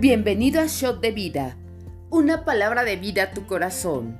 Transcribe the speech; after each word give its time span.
Bienvenido 0.00 0.62
a 0.62 0.66
Shot 0.66 1.02
de 1.02 1.10
Vida, 1.10 1.58
una 2.08 2.46
palabra 2.46 2.84
de 2.84 2.96
vida 2.96 3.24
a 3.24 3.30
tu 3.32 3.44
corazón. 3.44 4.18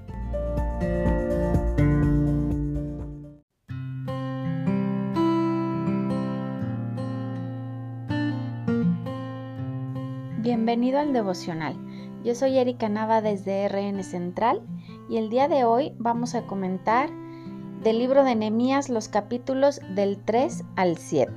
Bienvenido 10.43 10.99
al 10.99 11.15
devocional. 11.15 11.79
Yo 12.25 12.35
soy 12.35 12.59
Erika 12.59 12.91
Nava 12.91 13.23
desde 13.23 13.67
RN 13.67 14.05
Central 14.05 14.61
y 15.09 15.17
el 15.17 15.31
día 15.31 15.49
de 15.49 15.65
hoy 15.65 15.95
vamos 15.99 16.35
a 16.35 16.47
comentar 16.47 17.09
del 17.83 18.01
libro 18.01 18.23
de 18.25 18.35
Nehemías 18.35 18.91
los 18.91 19.09
capítulos 19.09 19.81
del 19.95 20.23
3 20.23 20.63
al 20.77 20.99
7. 20.99 21.33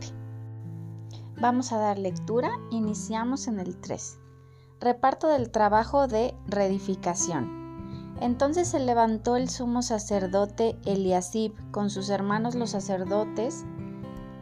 Vamos 1.39 1.71
a 1.71 1.77
dar 1.77 1.97
lectura, 1.97 2.51
iniciamos 2.71 3.47
en 3.47 3.61
el 3.61 3.77
3. 3.77 4.19
Reparto 4.83 5.29
del 5.29 5.49
trabajo 5.49 6.07
de 6.07 6.35
reedificación. 6.45 8.17
Entonces 8.19 8.67
se 8.67 8.81
levantó 8.81 9.37
el 9.37 9.47
sumo 9.49 9.81
sacerdote 9.81 10.75
Eliasib 10.83 11.53
con 11.71 11.89
sus 11.89 12.09
hermanos 12.09 12.53
los 12.53 12.71
sacerdotes 12.71 13.63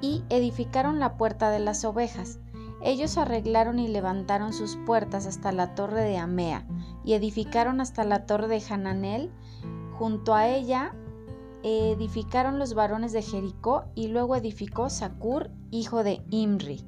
y 0.01 0.23
edificaron 0.29 0.99
la 0.99 1.15
puerta 1.15 1.51
de 1.51 1.59
las 1.59 1.85
ovejas. 1.85 2.39
Ellos 2.81 3.19
arreglaron 3.19 3.77
y 3.77 3.87
levantaron 3.87 4.51
sus 4.51 4.77
puertas 4.77 5.27
hasta 5.27 5.51
la 5.51 5.75
torre 5.75 6.01
de 6.01 6.17
Amea 6.17 6.65
y 7.05 7.13
edificaron 7.13 7.79
hasta 7.79 8.03
la 8.03 8.25
torre 8.25 8.47
de 8.47 8.63
Hananel. 8.67 9.29
Junto 9.99 10.33
a 10.33 10.47
ella 10.47 10.95
edificaron 11.61 12.57
los 12.57 12.73
varones 12.73 13.11
de 13.11 13.21
Jericó 13.21 13.85
y 13.93 14.07
luego 14.07 14.35
edificó 14.35 14.89
Sacur, 14.89 15.51
hijo 15.69 16.03
de 16.03 16.23
Imri. 16.31 16.83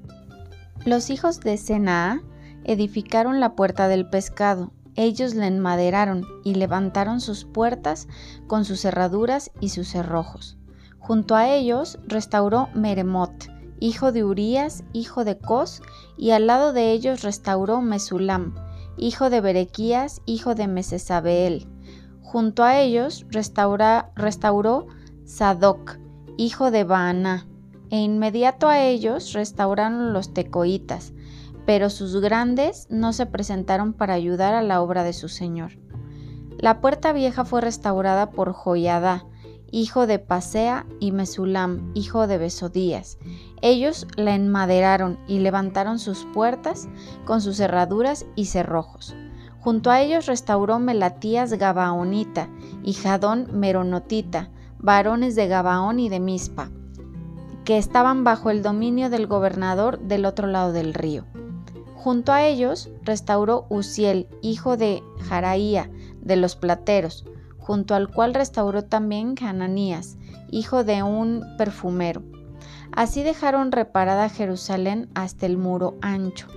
Los 0.86 1.12
hijos 1.12 1.40
de 1.40 1.58
Senaa 1.58 2.24
edificaron 2.64 3.40
la 3.40 3.56
puerta 3.56 3.88
del 3.88 4.10
pescado. 4.10 4.72
Ellos 4.96 5.34
la 5.34 5.48
enmaderaron 5.48 6.26
y 6.44 6.56
levantaron 6.56 7.20
sus 7.20 7.46
puertas 7.46 8.08
con 8.48 8.66
sus 8.66 8.82
cerraduras 8.82 9.52
y 9.60 9.70
sus 9.70 9.88
cerrojos. 9.88 10.58
Junto 11.00 11.36
a 11.36 11.50
ellos 11.50 12.00
restauró 12.08 12.70
Meremot, 12.74 13.50
hijo 13.80 14.12
de 14.12 14.24
Urías, 14.24 14.84
hijo 14.94 15.26
de 15.26 15.38
Cos, 15.38 15.82
y 16.18 16.32
al 16.32 16.48
lado 16.48 16.74
de 16.74 16.92
ellos 16.92 17.24
restauró 17.24 17.82
Mesulam, 17.82 18.56
hijo 18.98 19.30
de 19.30 19.42
Berequías, 19.42 20.22
hijo 20.26 20.56
de 20.56 20.68
Mesesabeel. 20.68 21.68
Junto 22.22 22.64
a 22.64 22.80
ellos 22.80 23.26
restauró 23.30 24.88
Sadoc, 25.26 26.00
hijo 26.38 26.72
de 26.72 26.84
Baaná, 26.84 27.48
e 27.90 27.98
inmediato 27.98 28.70
a 28.70 28.82
ellos 28.82 29.34
restauraron 29.34 30.14
los 30.14 30.34
tecoitas, 30.34 31.13
pero 31.66 31.90
sus 31.90 32.16
grandes 32.18 32.88
no 32.90 33.14
se 33.14 33.26
presentaron 33.26 33.94
para 33.94 34.14
ayudar 34.14 34.54
a 34.54 34.62
la 34.62 34.82
obra 34.82 35.04
de 35.04 35.14
su 35.14 35.30
señor. 35.30 35.72
La 36.58 36.82
puerta 36.82 37.14
vieja 37.14 37.46
fue 37.46 37.62
restaurada 37.62 38.32
por 38.32 38.54
Joyadá, 38.54 39.26
hijo 39.72 40.08
de 40.08 40.20
Pasea, 40.20 40.86
y 41.00 41.12
Mesulam, 41.12 41.92
hijo 41.94 42.28
de 42.28 42.38
Besodías. 42.38 43.18
Ellos 43.62 44.08
la 44.16 44.36
enmaderaron 44.36 45.20
y 45.28 45.40
levantaron 45.40 46.00
sus 46.00 46.26
puertas 46.34 46.88
con 47.26 47.42
sus 47.42 47.58
cerraduras 47.58 48.26
y 48.36 48.46
cerrojos. 48.46 49.16
Junto 49.60 49.92
a 49.92 50.02
ellos 50.02 50.26
restauró 50.26 50.80
Melatías 50.80 51.54
Gabaonita 51.54 52.50
y 52.84 52.94
Jadón 52.94 53.48
Meronotita, 53.54 54.50
varones 54.78 55.36
de 55.36 55.48
Gabaón 55.48 56.00
y 56.00 56.10
de 56.10 56.20
Mispa 56.20 56.70
que 57.64 57.78
estaban 57.78 58.24
bajo 58.24 58.50
el 58.50 58.62
dominio 58.62 59.10
del 59.10 59.28
gobernador 59.28 60.00
del 60.00 60.26
otro 60.26 60.48
lado 60.48 60.74
del 60.74 60.94
río. 60.94 61.26
Junto 62.04 62.34
a 62.34 62.46
ellos 62.46 62.90
restauró 63.04 63.66
Uziel, 63.70 64.28
hijo 64.42 64.76
de 64.76 65.02
Jaraía, 65.30 65.90
de 66.22 66.36
los 66.36 66.58
plateros, 66.58 67.26
junto 67.58 67.96
al 67.96 68.10
cual 68.12 68.34
restauró 68.34 68.84
también 68.84 69.36
Hananías, 69.42 70.18
hijo 70.52 70.84
de 70.84 71.02
un 71.02 71.46
perfumero. 71.58 72.22
Así 72.92 73.24
dejaron 73.24 73.72
reparada 73.72 74.28
Jerusalén 74.28 75.10
hasta 75.16 75.46
el 75.46 75.58
muro 75.58 75.96
ancho. 76.02 76.48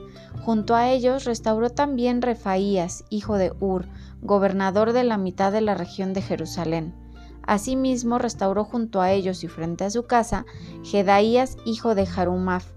Junto 0.42 0.74
a 0.74 0.90
ellos 0.90 1.24
restauró 1.24 1.70
también 1.70 2.22
Refaías, 2.22 3.04
hijo 3.08 3.38
de 3.38 3.52
Ur, 3.60 3.86
gobernador 4.22 4.92
de 4.92 5.04
la 5.04 5.16
mitad 5.16 5.52
de 5.52 5.60
la 5.60 5.74
región 5.74 6.12
de 6.12 6.22
Jerusalén 6.22 7.06
Asimismo 7.46 8.18
restauró 8.18 8.64
junto 8.64 9.00
a 9.00 9.12
ellos 9.12 9.44
y 9.44 9.48
frente 9.48 9.84
a 9.84 9.90
su 9.90 10.06
casa 10.06 10.44
Jedaías, 10.82 11.56
hijo 11.64 11.94
de 11.94 12.04
Jarumaf, 12.04 12.72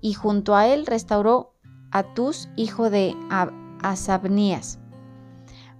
y 0.00 0.14
junto 0.14 0.56
a 0.56 0.66
él 0.66 0.86
restauró 0.86 1.52
Atus, 1.96 2.48
hijo 2.56 2.90
de 2.90 3.14
Asabnías. 3.82 4.78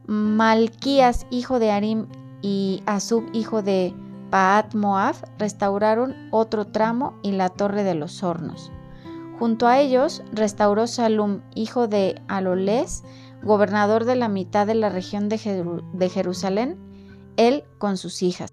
Malquías, 0.06 1.26
hijo 1.30 1.58
de 1.58 1.70
Arim, 1.70 2.06
y 2.42 2.82
Asub, 2.86 3.24
hijo 3.32 3.62
de 3.62 3.94
Paat 4.30 4.74
Moab, 4.74 5.16
restauraron 5.38 6.14
otro 6.30 6.66
tramo 6.66 7.18
y 7.22 7.32
la 7.32 7.48
torre 7.48 7.82
de 7.82 7.94
los 7.94 8.22
hornos. 8.22 8.70
Junto 9.38 9.66
a 9.66 9.78
ellos 9.78 10.22
restauró 10.32 10.86
Salum, 10.86 11.40
hijo 11.54 11.88
de 11.88 12.22
Alolés, 12.28 13.04
gobernador 13.42 14.04
de 14.04 14.16
la 14.16 14.28
mitad 14.28 14.66
de 14.66 14.74
la 14.74 14.88
región 14.88 15.28
de, 15.28 15.82
de 15.92 16.08
Jerusalén, 16.08 16.78
él 17.36 17.64
con 17.78 17.96
sus 17.96 18.22
hijas. 18.22 18.52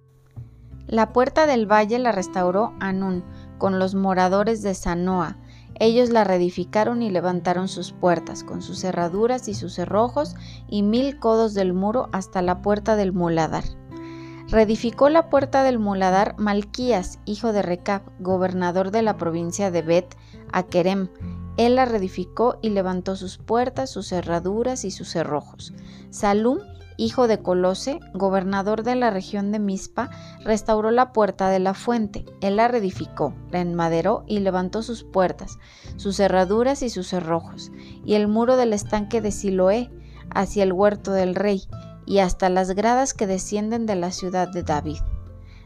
La 0.87 1.13
puerta 1.13 1.47
del 1.47 1.71
valle 1.71 1.97
la 1.99 2.11
restauró 2.11 2.73
Anún 2.79 3.23
con 3.57 3.79
los 3.79 3.95
moradores 3.95 4.61
de 4.61 4.73
Sanoa. 4.73 5.37
Ellos 5.83 6.11
la 6.11 6.23
reedificaron 6.23 7.01
y 7.01 7.09
levantaron 7.09 7.67
sus 7.67 7.91
puertas, 7.91 8.45
con 8.45 8.61
sus 8.61 8.79
cerraduras 8.79 9.49
y 9.49 9.53
sus 9.53 9.73
cerrojos, 9.73 10.33
y 10.69 10.81
mil 10.81 11.19
codos 11.19 11.53
del 11.53 11.73
muro 11.73 12.07
hasta 12.13 12.41
la 12.41 12.61
puerta 12.61 12.95
del 12.95 13.11
muladar. 13.11 13.65
Reedificó 14.47 15.09
la 15.09 15.29
puerta 15.29 15.61
del 15.61 15.79
muladar 15.79 16.35
Malquías, 16.37 17.19
hijo 17.25 17.51
de 17.51 17.63
Recab, 17.63 18.01
gobernador 18.21 18.91
de 18.91 19.01
la 19.01 19.17
provincia 19.17 19.71
de 19.71 19.81
Bet, 19.81 20.15
Aquerem. 20.53 21.09
Él 21.57 21.75
la 21.75 21.83
reedificó 21.83 22.59
y 22.61 22.69
levantó 22.69 23.17
sus 23.17 23.37
puertas, 23.37 23.89
sus 23.89 24.07
cerraduras 24.07 24.85
y 24.85 24.91
sus 24.91 25.09
cerrojos. 25.09 25.73
Salum 26.11 26.59
hijo 26.97 27.27
de 27.27 27.41
Colose, 27.41 27.99
gobernador 28.13 28.83
de 28.83 28.95
la 28.95 29.09
región 29.09 29.51
de 29.51 29.59
Mispa, 29.59 30.09
restauró 30.43 30.91
la 30.91 31.13
puerta 31.13 31.49
de 31.49 31.59
la 31.59 31.73
fuente. 31.73 32.25
Él 32.41 32.57
la 32.57 32.67
reedificó, 32.67 33.33
la 33.51 33.59
enmaderó 33.59 34.23
y 34.27 34.39
levantó 34.39 34.81
sus 34.81 35.03
puertas, 35.03 35.59
sus 35.97 36.17
cerraduras 36.17 36.81
y 36.81 36.89
sus 36.89 37.07
cerrojos, 37.07 37.71
y 38.05 38.15
el 38.15 38.27
muro 38.27 38.57
del 38.57 38.73
estanque 38.73 39.21
de 39.21 39.31
Siloé 39.31 39.91
hacia 40.29 40.63
el 40.63 40.73
huerto 40.73 41.11
del 41.11 41.35
rey, 41.35 41.63
y 42.05 42.19
hasta 42.19 42.49
las 42.49 42.71
gradas 42.71 43.13
que 43.13 43.27
descienden 43.27 43.85
de 43.85 43.95
la 43.95 44.11
ciudad 44.11 44.49
de 44.49 44.63
David. 44.63 44.99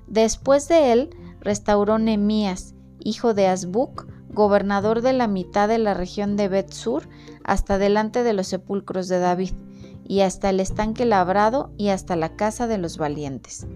Después 0.07 0.67
de 0.67 0.91
él 0.93 1.09
restauró 1.41 1.97
Nemías, 1.97 2.75
hijo 2.99 3.33
de 3.33 3.47
Azbuc, 3.47 4.07
gobernador 4.29 5.01
de 5.01 5.13
la 5.13 5.27
mitad 5.27 5.67
de 5.67 5.79
la 5.79 5.93
región 5.93 6.35
de 6.35 6.47
Bet-Sur, 6.47 7.09
hasta 7.43 7.77
delante 7.77 8.23
de 8.23 8.33
los 8.33 8.47
sepulcros 8.47 9.07
de 9.07 9.19
David 9.19 9.53
y 10.07 10.21
hasta 10.21 10.49
el 10.49 10.59
estanque 10.59 11.05
labrado 11.05 11.71
y 11.77 11.89
hasta 11.89 12.15
la 12.15 12.35
casa 12.35 12.67
de 12.67 12.77
los 12.77 12.97
valientes. 12.97 13.67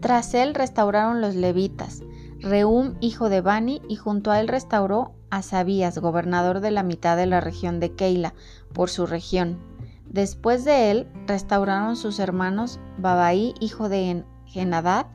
Tras 0.00 0.34
él 0.34 0.54
restauraron 0.54 1.20
los 1.20 1.34
levitas, 1.34 2.02
Reum, 2.40 2.94
hijo 3.00 3.30
de 3.30 3.40
Bani, 3.40 3.80
y 3.88 3.96
junto 3.96 4.30
a 4.30 4.38
él 4.38 4.48
restauró 4.48 5.14
a 5.30 5.40
Sabías, 5.40 5.98
gobernador 5.98 6.60
de 6.60 6.70
la 6.70 6.82
mitad 6.82 7.16
de 7.16 7.26
la 7.26 7.40
región 7.40 7.80
de 7.80 7.94
Keila, 7.94 8.34
por 8.74 8.90
su 8.90 9.06
región. 9.06 9.58
Después 10.06 10.64
de 10.64 10.90
él 10.90 11.08
restauraron 11.26 11.96
sus 11.96 12.18
hermanos 12.18 12.78
Babaí, 12.98 13.54
hijo 13.60 13.88
de 13.88 14.24
Genadad, 14.44 15.06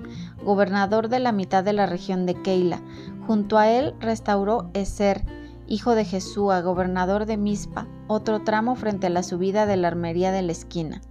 gobernador 0.43 1.07
de 1.07 1.19
la 1.19 1.31
mitad 1.31 1.63
de 1.63 1.73
la 1.73 1.85
región 1.85 2.25
de 2.25 2.41
Keila. 2.41 2.81
Junto 3.27 3.57
a 3.57 3.69
él 3.69 3.93
restauró 3.99 4.71
Eser, 4.73 5.23
hijo 5.69 5.95
de 5.95 6.03
Jesúa, 6.03 6.61
gobernador 6.61 7.25
de 7.25 7.37
Mispa, 7.37 7.87
otro 8.07 8.43
tramo 8.43 8.75
frente 8.75 9.07
a 9.07 9.11
la 9.11 9.23
subida 9.23 9.65
de 9.65 9.77
la 9.77 9.87
armería 9.87 10.31
de 10.31 10.41
la 10.41 10.51
esquina. 10.51 11.01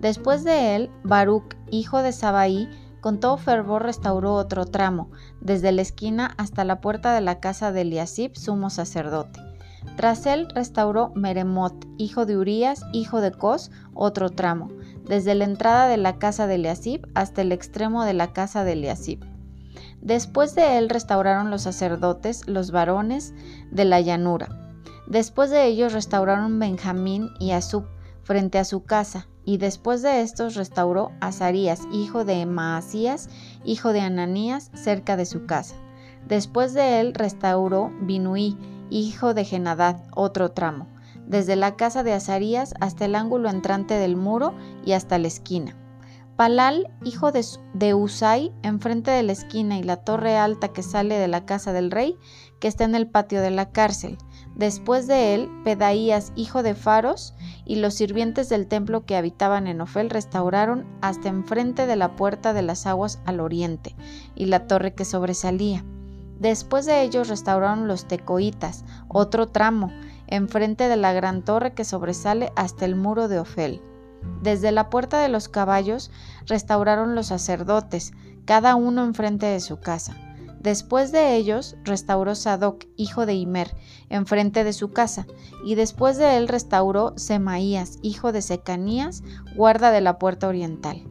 Después 0.00 0.42
de 0.42 0.74
él, 0.74 0.90
Baruch, 1.04 1.54
hijo 1.70 2.02
de 2.02 2.12
Sabaí, 2.12 2.68
con 3.00 3.20
todo 3.20 3.36
fervor 3.36 3.84
restauró 3.84 4.34
otro 4.34 4.64
tramo, 4.64 5.10
desde 5.40 5.70
la 5.70 5.82
esquina 5.82 6.34
hasta 6.38 6.64
la 6.64 6.80
puerta 6.80 7.14
de 7.14 7.20
la 7.20 7.40
casa 7.40 7.70
de 7.70 7.82
Eliasib, 7.82 8.34
sumo 8.36 8.70
sacerdote. 8.70 9.40
Tras 9.96 10.26
él 10.26 10.48
restauró 10.54 11.12
Meremot, 11.14 11.86
hijo 11.98 12.26
de 12.26 12.36
Urías, 12.36 12.80
hijo 12.92 13.20
de 13.20 13.32
Cos, 13.32 13.70
otro 13.94 14.30
tramo, 14.30 14.68
desde 15.04 15.34
la 15.34 15.44
entrada 15.44 15.86
de 15.88 15.98
la 15.98 16.18
casa 16.18 16.46
de 16.46 16.56
Eliasib 16.56 17.06
hasta 17.14 17.42
el 17.42 17.52
extremo 17.52 18.04
de 18.04 18.14
la 18.14 18.32
casa 18.32 18.64
de 18.64 18.72
Eliasib. 18.72 19.35
Después 20.00 20.54
de 20.54 20.78
él 20.78 20.88
restauraron 20.88 21.50
los 21.50 21.62
sacerdotes, 21.62 22.46
los 22.46 22.70
varones 22.70 23.34
de 23.70 23.84
la 23.84 24.00
llanura. 24.00 24.48
Después 25.06 25.50
de 25.50 25.66
ellos 25.66 25.92
restauraron 25.92 26.58
Benjamín 26.58 27.30
y 27.38 27.52
Asub 27.52 27.84
frente 28.22 28.58
a 28.58 28.64
su 28.64 28.84
casa, 28.84 29.28
y 29.44 29.58
después 29.58 30.02
de 30.02 30.22
estos 30.22 30.56
restauró 30.56 31.12
Azarías, 31.20 31.82
hijo 31.92 32.24
de 32.24 32.44
Maasías, 32.46 33.28
hijo 33.64 33.92
de 33.92 34.00
Ananías, 34.00 34.70
cerca 34.74 35.16
de 35.16 35.26
su 35.26 35.46
casa. 35.46 35.76
Después 36.26 36.74
de 36.74 36.98
él 36.98 37.14
restauró 37.14 37.92
Binuí, 38.00 38.58
hijo 38.90 39.32
de 39.32 39.44
Genadad, 39.44 40.02
otro 40.12 40.50
tramo. 40.50 40.88
desde 41.26 41.56
la 41.56 41.76
casa 41.76 42.02
de 42.02 42.12
Azarías 42.12 42.74
hasta 42.80 43.04
el 43.04 43.14
ángulo 43.14 43.50
entrante 43.50 43.94
del 43.94 44.16
muro 44.16 44.54
y 44.84 44.92
hasta 44.92 45.18
la 45.18 45.26
esquina. 45.26 45.76
Palal, 46.36 46.94
hijo 47.02 47.32
de, 47.32 47.42
de 47.72 47.94
Usai, 47.94 48.52
enfrente 48.62 49.10
de 49.10 49.22
la 49.22 49.32
esquina 49.32 49.78
y 49.78 49.82
la 49.82 49.96
torre 49.96 50.36
alta 50.36 50.68
que 50.68 50.82
sale 50.82 51.16
de 51.16 51.28
la 51.28 51.46
casa 51.46 51.72
del 51.72 51.90
rey, 51.90 52.18
que 52.60 52.68
está 52.68 52.84
en 52.84 52.94
el 52.94 53.08
patio 53.08 53.40
de 53.40 53.50
la 53.50 53.70
cárcel. 53.70 54.18
Después 54.54 55.06
de 55.06 55.34
él, 55.34 55.48
Pedaías, 55.64 56.32
hijo 56.36 56.62
de 56.62 56.74
Faros, 56.74 57.34
y 57.64 57.76
los 57.76 57.94
sirvientes 57.94 58.50
del 58.50 58.66
templo 58.66 59.06
que 59.06 59.16
habitaban 59.16 59.66
en 59.66 59.80
Ofel 59.80 60.10
restauraron 60.10 60.86
hasta 61.00 61.30
enfrente 61.30 61.86
de 61.86 61.96
la 61.96 62.16
puerta 62.16 62.52
de 62.52 62.62
las 62.62 62.86
aguas 62.86 63.18
al 63.24 63.40
oriente, 63.40 63.96
y 64.34 64.44
la 64.46 64.66
torre 64.66 64.94
que 64.94 65.06
sobresalía. 65.06 65.86
Después 66.38 66.84
de 66.84 67.00
ellos 67.00 67.28
restauraron 67.28 67.88
los 67.88 68.06
tecoitas, 68.08 68.84
otro 69.08 69.46
tramo, 69.46 69.90
enfrente 70.26 70.88
de 70.88 70.96
la 70.96 71.14
gran 71.14 71.42
torre 71.46 71.72
que 71.72 71.84
sobresale 71.86 72.52
hasta 72.56 72.84
el 72.84 72.94
muro 72.94 73.28
de 73.28 73.38
Ofel. 73.38 73.80
Desde 74.42 74.72
la 74.72 74.90
puerta 74.90 75.20
de 75.20 75.28
los 75.28 75.48
caballos 75.48 76.10
restauraron 76.46 77.14
los 77.14 77.26
sacerdotes, 77.26 78.12
cada 78.44 78.74
uno 78.74 79.04
enfrente 79.04 79.46
de 79.46 79.60
su 79.60 79.80
casa. 79.80 80.16
Después 80.60 81.12
de 81.12 81.36
ellos 81.36 81.76
restauró 81.84 82.34
Sadoc, 82.34 82.86
hijo 82.96 83.24
de 83.24 83.34
Imer, 83.34 83.76
enfrente 84.08 84.64
de 84.64 84.72
su 84.72 84.90
casa, 84.90 85.26
y 85.64 85.76
después 85.76 86.16
de 86.16 86.36
él 86.36 86.48
restauró 86.48 87.12
Semaías, 87.16 87.98
hijo 88.02 88.32
de 88.32 88.42
Secanías, 88.42 89.22
guarda 89.54 89.92
de 89.92 90.00
la 90.00 90.18
puerta 90.18 90.48
oriental. 90.48 91.04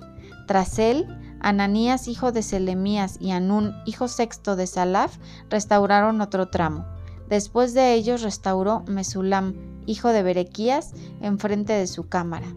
Tras 0.46 0.78
él, 0.78 1.08
Ananías, 1.40 2.08
hijo 2.08 2.32
de 2.32 2.42
Selemías, 2.42 3.18
y 3.22 3.32
Anún, 3.32 3.74
hijo 3.86 4.08
sexto 4.08 4.56
de 4.56 4.68
Salaf, 4.68 5.18
restauraron 5.50 6.20
otro 6.20 6.50
tramo. 6.50 6.86
Después 7.30 7.74
de 7.74 7.94
ellos 7.94 8.24
restauró 8.24 8.84
Mesulam, 8.88 9.56
hijo 9.86 10.10
de 10.10 10.24
Berequías, 10.24 10.94
enfrente 11.22 11.74
de 11.74 11.88
su 11.88 12.10
cámara. 12.10 12.48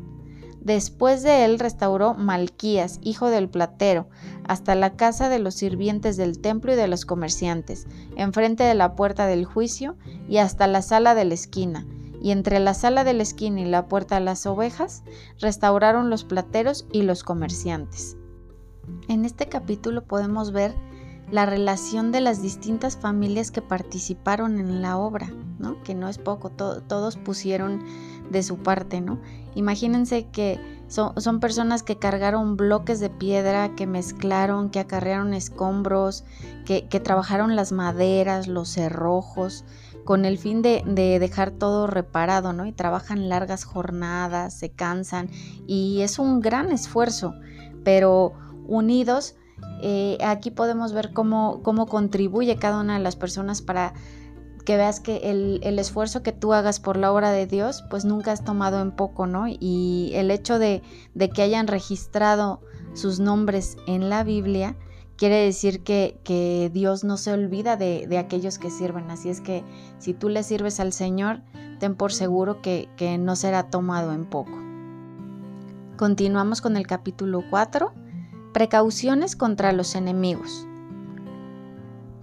Después 0.61 1.23
de 1.23 1.45
él 1.45 1.59
restauró 1.59 2.15
Malquías, 2.15 2.99
hijo 3.03 3.31
del 3.31 3.49
platero, 3.49 4.09
hasta 4.45 4.75
la 4.75 4.97
casa 4.97 5.29
de 5.29 5.39
los 5.39 5.55
sirvientes 5.55 6.17
del 6.17 6.41
templo 6.41 6.73
y 6.73 6.77
de 6.77 6.89
los 6.89 7.05
comerciantes, 7.05 7.87
enfrente 8.17 8.65
de 8.65 8.75
la 8.75 8.95
puerta 8.95 9.27
del 9.27 9.45
juicio 9.45 9.97
y 10.29 10.39
hasta 10.39 10.67
la 10.67 10.83
sala 10.83 11.15
de 11.15 11.25
la 11.25 11.35
esquina. 11.35 11.87
Y 12.21 12.33
entre 12.33 12.59
la 12.59 12.75
sala 12.75 13.05
de 13.05 13.15
la 13.15 13.23
esquina 13.23 13.61
y 13.61 13.65
la 13.65 13.87
puerta 13.87 14.17
de 14.17 14.23
las 14.23 14.45
ovejas, 14.47 15.05
restauraron 15.39 16.11
los 16.11 16.25
plateros 16.25 16.87
y 16.93 17.03
los 17.03 17.23
comerciantes. 17.23 18.17
En 19.09 19.25
este 19.25 19.49
capítulo 19.49 20.05
podemos 20.05 20.51
ver 20.51 20.75
la 21.31 21.47
relación 21.47 22.11
de 22.11 22.21
las 22.21 22.43
distintas 22.43 22.97
familias 22.97 23.51
que 23.51 23.63
participaron 23.63 24.59
en 24.59 24.83
la 24.83 24.97
obra. 24.97 25.31
Que 25.85 25.95
no 25.95 26.09
es 26.09 26.19
poco, 26.19 26.51
todos 26.51 27.17
pusieron 27.17 27.83
de 28.31 28.43
su 28.43 28.59
parte, 28.59 29.01
¿no? 29.01 29.21
Imagínense 29.55 30.27
que 30.31 30.61
son, 30.89 31.41
personas 31.41 31.83
que 31.83 31.99
cargaron 31.99 32.57
bloques 32.57 33.01
de 33.01 33.11
piedra, 33.11 33.75
que 33.75 33.87
mezclaron, 33.87 34.71
que 34.71 34.81
acarrearon 34.81 35.35
escombros, 35.35 36.25
que, 36.65 36.83
trabajaron 37.03 37.57
las 37.57 37.73
maderas, 37.73 38.49
los 38.49 38.71
cerrojos, 38.71 39.65
con 40.05 40.25
el 40.25 40.39
fin 40.39 40.63
de, 40.63 40.83
de, 40.87 41.19
dejar 41.19 41.51
todo 41.51 41.87
reparado, 41.87 42.53
¿no? 42.53 42.65
Y 42.67 42.73
trabajan 42.73 43.29
largas 43.29 43.65
jornadas, 43.65 44.55
se 44.55 44.71
cansan, 44.71 45.29
y 45.67 46.01
es 46.01 46.19
un 46.19 46.41
gran 46.41 46.71
esfuerzo, 46.73 47.35
pero 47.85 48.33
unidos 48.67 49.35
eh, 49.81 50.19
aquí 50.25 50.51
podemos 50.51 50.93
ver 50.93 51.13
cómo, 51.13 51.61
cómo, 51.63 51.87
contribuye 51.87 52.57
cada 52.57 52.81
una 52.81 52.99
de 52.99 53.03
las 53.03 53.17
personas 53.17 53.63
para 53.63 53.95
que 54.69 54.77
veas 54.77 55.01
que 55.01 55.31
el, 55.31 55.79
esfuerzo 55.79 56.23
que 56.23 56.33
tú 56.33 56.53
hagas 56.53 56.79
por 56.79 56.99
la 56.99 57.11
obra 57.11 57.31
de 57.31 57.47
Dios, 57.47 57.87
pues 57.89 58.05
nunca 58.05 58.33
has 58.33 58.45
tomado 58.45 58.83
en 58.83 58.91
poco, 58.91 59.27
¿no? 59.27 59.47
Y 59.49 60.11
el 60.13 60.31
hecho 60.31 60.59
de, 60.59 60.83
que 61.35 61.41
hayan 61.41 61.69
registrado 61.69 62.61
sus 62.93 63.19
nombres 63.19 63.79
en 63.87 64.11
la 64.11 64.25
Biblia, 64.25 64.77
quiere 65.17 65.37
decir 65.37 65.83
que, 65.83 66.71
Dios 66.71 67.03
no 67.03 67.17
se 67.17 67.33
olvida 67.33 67.79
de, 67.79 68.07
de, 68.09 68.19
aquellos 68.19 68.59
que 68.59 68.69
sirven. 68.69 69.11
Así 69.11 69.31
es 69.31 69.41
que 69.41 69.65
si 69.97 70.13
tú 70.13 70.29
le 70.29 70.43
sirves 70.43 70.81
al 70.81 70.93
Señor, 70.93 71.41
ten 71.81 71.95
por 71.95 72.13
seguro 72.13 72.61
que, 72.61 72.91
que 72.99 73.17
no 73.17 73.37
será 73.37 73.71
tomado 73.71 74.13
en 74.13 74.27
poco. 74.27 74.53
Continuamos 75.97 76.61
con 76.61 76.77
el 76.77 76.87
capítulo 76.87 77.43
4 77.49 77.95
Precauciones 78.53 79.35
contra 79.35 79.73
los 79.73 79.95
enemigos. 79.95 80.68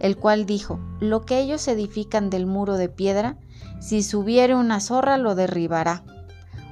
el 0.00 0.16
cual 0.16 0.46
dijo, 0.46 0.78
Lo 1.00 1.24
que 1.24 1.40
ellos 1.40 1.66
edifican 1.68 2.30
del 2.30 2.46
muro 2.46 2.76
de 2.76 2.88
piedra, 2.88 3.38
si 3.80 4.02
subiere 4.02 4.54
una 4.54 4.80
zorra 4.80 5.18
lo 5.18 5.34
derribará. 5.34 6.04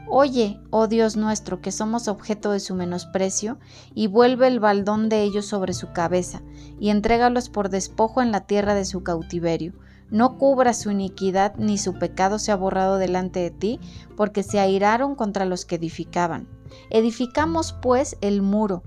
Oye, 0.09 0.61
oh 0.71 0.89
Dios 0.89 1.17
nuestro, 1.17 1.61
que 1.61 1.73
somos 1.73 2.07
objeto 2.07 2.53
de 2.53 2.61
su 2.61 2.75
menosprecio, 2.75 3.59
y 3.95 4.09
vuelve 4.09 4.47
el 4.47 4.61
baldón 4.61 5.09
de 5.09 5.23
ellos 5.23 5.47
sobre 5.47 5.73
su 5.73 5.93
cabeza, 5.93 6.43
y 6.79 6.91
entrégalos 6.91 7.49
por 7.49 7.71
despojo 7.71 8.21
en 8.21 8.31
la 8.31 8.41
tierra 8.41 8.75
de 8.75 8.85
su 8.85 9.03
cautiverio. 9.03 9.73
No 10.11 10.37
cubra 10.37 10.75
su 10.75 10.91
iniquidad, 10.91 11.55
ni 11.57 11.79
su 11.79 11.99
pecado 11.99 12.39
se 12.39 12.53
ha 12.53 12.57
borrado 12.57 12.99
delante 12.99 13.41
de 13.41 13.51
ti, 13.51 13.81
porque 14.15 14.43
se 14.43 14.61
airaron 14.61 15.15
contra 15.15 15.47
los 15.47 15.65
que 15.65 15.77
edificaban. 15.77 16.47
Edificamos 16.91 17.73
pues 17.73 18.19
el 18.21 18.43
muro, 18.43 18.83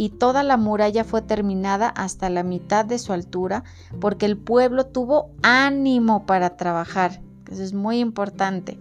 y 0.00 0.08
toda 0.08 0.42
la 0.42 0.56
muralla 0.56 1.04
fue 1.04 1.20
terminada 1.20 1.86
hasta 1.90 2.30
la 2.30 2.42
mitad 2.42 2.86
de 2.86 2.98
su 2.98 3.12
altura, 3.12 3.64
porque 4.00 4.24
el 4.24 4.38
pueblo 4.38 4.86
tuvo 4.86 5.28
ánimo 5.42 6.24
para 6.24 6.56
trabajar. 6.56 7.20
Eso 7.50 7.62
es 7.62 7.74
muy 7.74 7.98
importante. 7.98 8.78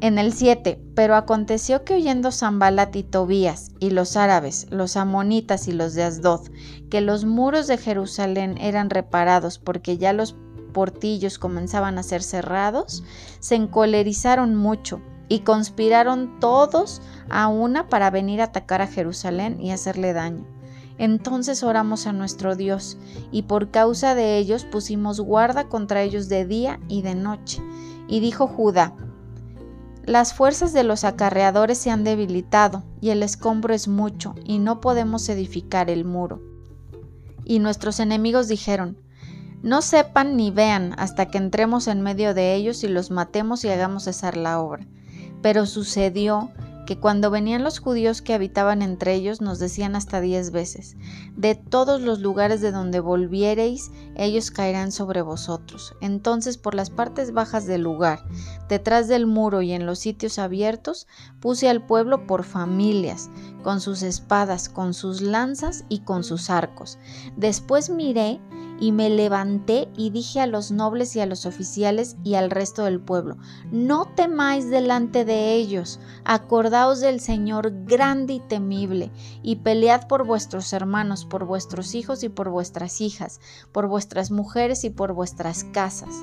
En 0.00 0.18
el 0.18 0.32
7, 0.32 0.82
pero 0.96 1.14
aconteció 1.14 1.84
que 1.84 1.94
oyendo 1.94 2.32
Zambalat 2.32 2.96
y 2.96 3.04
Tobías 3.04 3.70
y 3.78 3.90
los 3.90 4.16
árabes, 4.16 4.66
los 4.70 4.96
amonitas 4.96 5.68
y 5.68 5.72
los 5.72 5.94
de 5.94 6.02
Asdod, 6.02 6.40
que 6.90 7.00
los 7.00 7.24
muros 7.24 7.68
de 7.68 7.78
Jerusalén 7.78 8.58
eran 8.58 8.90
reparados 8.90 9.60
porque 9.60 9.96
ya 9.96 10.12
los 10.12 10.34
portillos 10.72 11.38
comenzaban 11.38 11.98
a 11.98 12.02
ser 12.02 12.24
cerrados, 12.24 13.04
se 13.38 13.54
encolerizaron 13.54 14.56
mucho 14.56 15.00
y 15.28 15.40
conspiraron 15.40 16.38
todos 16.40 17.02
a 17.30 17.48
una 17.48 17.88
para 17.88 18.10
venir 18.10 18.40
a 18.40 18.44
atacar 18.44 18.82
a 18.82 18.86
Jerusalén 18.86 19.60
y 19.60 19.70
hacerle 19.70 20.12
daño. 20.12 20.44
Entonces 20.98 21.62
oramos 21.62 22.06
a 22.06 22.12
nuestro 22.12 22.54
Dios, 22.54 22.98
y 23.32 23.42
por 23.42 23.70
causa 23.70 24.14
de 24.14 24.38
ellos 24.38 24.64
pusimos 24.64 25.20
guarda 25.20 25.68
contra 25.68 26.02
ellos 26.02 26.28
de 26.28 26.44
día 26.44 26.78
y 26.88 27.02
de 27.02 27.14
noche. 27.14 27.60
Y 28.06 28.20
dijo 28.20 28.46
Judá, 28.46 28.94
las 30.04 30.34
fuerzas 30.34 30.72
de 30.72 30.84
los 30.84 31.02
acarreadores 31.02 31.78
se 31.78 31.90
han 31.90 32.04
debilitado, 32.04 32.84
y 33.00 33.10
el 33.10 33.22
escombro 33.22 33.74
es 33.74 33.88
mucho, 33.88 34.34
y 34.44 34.58
no 34.58 34.80
podemos 34.80 35.28
edificar 35.28 35.90
el 35.90 36.04
muro. 36.04 36.42
Y 37.44 37.58
nuestros 37.58 37.98
enemigos 38.00 38.46
dijeron, 38.46 38.98
no 39.62 39.80
sepan 39.80 40.36
ni 40.36 40.50
vean 40.50 40.94
hasta 40.98 41.26
que 41.26 41.38
entremos 41.38 41.88
en 41.88 42.02
medio 42.02 42.34
de 42.34 42.54
ellos 42.54 42.84
y 42.84 42.88
los 42.88 43.10
matemos 43.10 43.64
y 43.64 43.70
hagamos 43.70 44.04
cesar 44.04 44.36
la 44.36 44.60
obra. 44.60 44.86
Pero 45.44 45.66
sucedió 45.66 46.50
que 46.86 46.98
cuando 46.98 47.30
venían 47.30 47.64
los 47.64 47.78
judíos 47.78 48.22
que 48.22 48.32
habitaban 48.32 48.80
entre 48.80 49.12
ellos 49.12 49.42
nos 49.42 49.58
decían 49.58 49.94
hasta 49.94 50.22
diez 50.22 50.52
veces, 50.52 50.96
de 51.36 51.54
todos 51.54 52.00
los 52.00 52.20
lugares 52.20 52.62
de 52.62 52.72
donde 52.72 52.98
volviereis, 52.98 53.90
ellos 54.16 54.50
caerán 54.50 54.90
sobre 54.90 55.20
vosotros. 55.20 55.96
Entonces 56.00 56.56
por 56.56 56.74
las 56.74 56.88
partes 56.88 57.34
bajas 57.34 57.66
del 57.66 57.82
lugar, 57.82 58.24
detrás 58.70 59.06
del 59.06 59.26
muro 59.26 59.60
y 59.60 59.72
en 59.72 59.84
los 59.84 59.98
sitios 59.98 60.38
abiertos, 60.38 61.06
puse 61.40 61.68
al 61.68 61.84
pueblo 61.84 62.26
por 62.26 62.42
familias, 62.42 63.28
con 63.64 63.80
sus 63.80 64.02
espadas, 64.02 64.68
con 64.68 64.94
sus 64.94 65.22
lanzas 65.22 65.84
y 65.88 66.00
con 66.00 66.22
sus 66.22 66.50
arcos. 66.50 66.98
Después 67.36 67.90
miré 67.90 68.40
y 68.78 68.92
me 68.92 69.08
levanté 69.08 69.88
y 69.96 70.10
dije 70.10 70.40
a 70.40 70.46
los 70.46 70.70
nobles 70.70 71.14
y 71.16 71.20
a 71.20 71.26
los 71.26 71.46
oficiales 71.46 72.16
y 72.24 72.34
al 72.34 72.50
resto 72.50 72.84
del 72.84 73.00
pueblo, 73.00 73.36
no 73.70 74.06
temáis 74.14 74.68
delante 74.68 75.24
de 75.24 75.54
ellos, 75.54 76.00
acordaos 76.24 77.00
del 77.00 77.20
Señor 77.20 77.72
grande 77.84 78.34
y 78.34 78.40
temible, 78.40 79.10
y 79.42 79.56
pelead 79.56 80.06
por 80.08 80.26
vuestros 80.26 80.72
hermanos, 80.72 81.24
por 81.24 81.44
vuestros 81.44 81.94
hijos 81.94 82.22
y 82.24 82.28
por 82.28 82.50
vuestras 82.50 83.00
hijas, 83.00 83.40
por 83.72 83.88
vuestras 83.88 84.30
mujeres 84.30 84.84
y 84.84 84.90
por 84.90 85.12
vuestras 85.12 85.64
casas. 85.64 86.14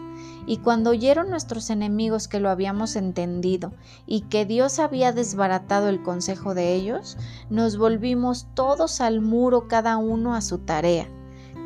Y 0.46 0.58
cuando 0.58 0.90
oyeron 0.90 1.30
nuestros 1.30 1.70
enemigos 1.70 2.28
que 2.28 2.40
lo 2.40 2.50
habíamos 2.50 2.96
entendido 2.96 3.74
y 4.06 4.22
que 4.22 4.46
Dios 4.46 4.80
había 4.80 5.14
desbaratado 5.14 5.88
el 5.88 6.04
consejo 6.04 6.54
de 6.54 6.74
ellos, 6.74 7.18
nos 7.50 7.78
volvimos 7.78 8.48
todos 8.54 9.02
al 9.02 9.22
muro 9.22 9.68
cada 9.68 9.98
uno 9.98 10.36
a 10.36 10.42
su 10.42 10.60
tarea. 10.60 11.08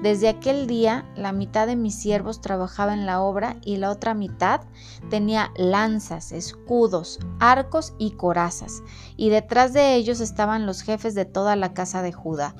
Desde 0.01 0.27
aquel 0.27 0.67
día 0.67 1.05
la 1.15 1.31
mitad 1.31 1.67
de 1.67 1.75
mis 1.75 1.95
siervos 1.95 2.41
trabajaba 2.41 2.93
en 2.93 3.05
la 3.05 3.21
obra 3.21 3.57
y 3.63 3.77
la 3.77 3.89
otra 3.89 4.13
mitad 4.13 4.61
tenía 5.09 5.51
lanzas, 5.55 6.31
escudos, 6.31 7.19
arcos 7.39 7.93
y 7.97 8.11
corazas, 8.11 8.83
y 9.15 9.29
detrás 9.29 9.73
de 9.73 9.95
ellos 9.95 10.19
estaban 10.19 10.65
los 10.65 10.81
jefes 10.81 11.15
de 11.15 11.25
toda 11.25 11.55
la 11.55 11.73
casa 11.73 12.01
de 12.01 12.11
Judá. 12.11 12.55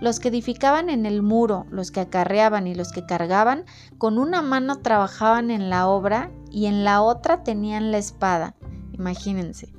Los 0.00 0.18
que 0.18 0.28
edificaban 0.28 0.90
en 0.90 1.06
el 1.06 1.22
muro, 1.22 1.66
los 1.70 1.90
que 1.90 2.00
acarreaban 2.00 2.66
y 2.66 2.74
los 2.74 2.90
que 2.92 3.06
cargaban, 3.06 3.64
con 3.96 4.18
una 4.18 4.42
mano 4.42 4.80
trabajaban 4.80 5.50
en 5.50 5.70
la 5.70 5.86
obra 5.86 6.30
y 6.50 6.66
en 6.66 6.84
la 6.84 7.00
otra 7.00 7.44
tenían 7.44 7.92
la 7.92 7.98
espada. 7.98 8.54
Imagínense. 8.92 9.72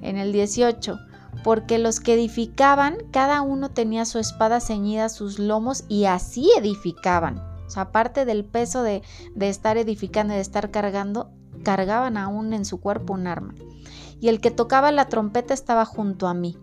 En 0.00 0.16
el 0.16 0.32
18, 0.32 0.98
porque 1.44 1.78
los 1.78 2.00
que 2.00 2.14
edificaban, 2.14 2.98
cada 3.10 3.42
uno 3.42 3.70
tenía 3.70 4.04
su 4.04 4.18
espada 4.18 4.60
ceñida 4.60 5.06
a 5.06 5.08
sus 5.08 5.38
lomos 5.38 5.84
y 5.88 6.04
así 6.04 6.50
edificaban. 6.58 7.38
O 7.66 7.70
sea, 7.70 7.84
aparte 7.84 8.24
del 8.24 8.44
peso 8.44 8.82
de, 8.82 9.02
de 9.34 9.48
estar 9.48 9.76
edificando 9.76 10.32
y 10.32 10.36
de 10.36 10.42
estar 10.42 10.70
cargando, 10.70 11.30
cargaban 11.62 12.16
aún 12.16 12.52
en 12.52 12.64
su 12.64 12.80
cuerpo 12.80 13.14
un 13.14 13.26
arma. 13.26 13.54
Y 14.20 14.28
el 14.28 14.40
que 14.40 14.50
tocaba 14.50 14.90
la 14.90 15.08
trompeta 15.08 15.54
estaba 15.54 15.84
junto 15.84 16.26
a 16.26 16.34
mí. 16.34 16.56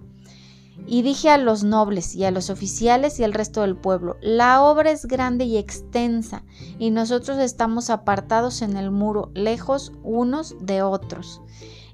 Y 0.87 1.03
dije 1.03 1.29
a 1.29 1.37
los 1.37 1.63
nobles 1.63 2.15
y 2.15 2.25
a 2.25 2.31
los 2.31 2.49
oficiales 2.49 3.19
y 3.19 3.23
al 3.23 3.33
resto 3.33 3.61
del 3.61 3.77
pueblo, 3.77 4.17
la 4.21 4.61
obra 4.61 4.91
es 4.91 5.05
grande 5.05 5.45
y 5.45 5.57
extensa, 5.57 6.43
y 6.77 6.91
nosotros 6.91 7.39
estamos 7.39 7.89
apartados 7.89 8.61
en 8.61 8.75
el 8.75 8.91
muro, 8.91 9.31
lejos 9.33 9.93
unos 10.03 10.55
de 10.59 10.81
otros. 10.81 11.41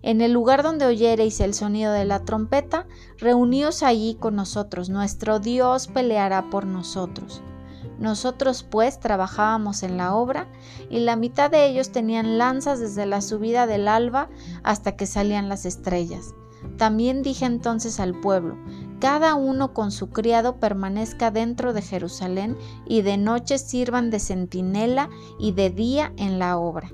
En 0.03 0.21
el 0.21 0.31
lugar 0.31 0.63
donde 0.63 0.85
oyereis 0.85 1.39
el 1.41 1.53
sonido 1.53 1.91
de 1.91 2.05
la 2.05 2.25
trompeta, 2.25 2.87
reuníos 3.17 3.83
allí 3.83 4.15
con 4.19 4.35
nosotros, 4.35 4.89
nuestro 4.89 5.39
Dios 5.39 5.87
peleará 5.87 6.49
por 6.49 6.65
nosotros. 6.65 7.43
Nosotros 7.99 8.63
pues 8.63 8.99
trabajábamos 8.99 9.83
en 9.83 9.97
la 9.97 10.15
obra 10.15 10.47
y 10.89 11.01
la 11.01 11.15
mitad 11.15 11.51
de 11.51 11.67
ellos 11.67 11.91
tenían 11.91 12.39
lanzas 12.39 12.79
desde 12.79 13.05
la 13.05 13.21
subida 13.21 13.67
del 13.67 13.87
alba 13.87 14.29
hasta 14.63 14.95
que 14.95 15.05
salían 15.05 15.49
las 15.49 15.65
estrellas. 15.65 16.33
También 16.77 17.21
dije 17.21 17.45
entonces 17.45 17.99
al 17.99 18.19
pueblo, 18.19 18.57
cada 18.99 19.35
uno 19.35 19.73
con 19.73 19.91
su 19.91 20.09
criado 20.09 20.59
permanezca 20.59 21.29
dentro 21.29 21.73
de 21.73 21.83
Jerusalén 21.83 22.57
y 22.87 23.03
de 23.03 23.17
noche 23.17 23.59
sirvan 23.59 24.09
de 24.09 24.19
centinela 24.19 25.09
y 25.39 25.51
de 25.51 25.69
día 25.69 26.11
en 26.17 26.39
la 26.39 26.57
obra 26.57 26.91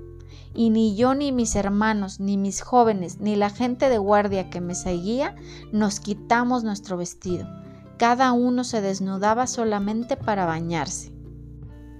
y 0.58 0.72
ni 0.72 0.96
yo 0.96 1.14
ni 1.14 1.32
mis 1.32 1.56
hermanos, 1.56 2.20
ni 2.20 2.36
mis 2.36 2.62
jóvenes, 2.62 3.20
ni 3.20 3.36
la 3.36 3.52
gente 3.52 3.90
de 3.90 4.00
guardia 4.00 4.50
que 4.50 4.60
me 4.60 4.74
seguía, 4.74 5.36
nos 5.72 6.00
quitamos 6.00 6.64
nuestro 6.64 6.98
vestido. 6.98 7.48
Cada 7.98 8.32
uno 8.32 8.64
se 8.64 8.82
desnudaba 8.82 9.46
solamente 9.46 10.18
para 10.18 10.48
bañarse. 10.48 11.14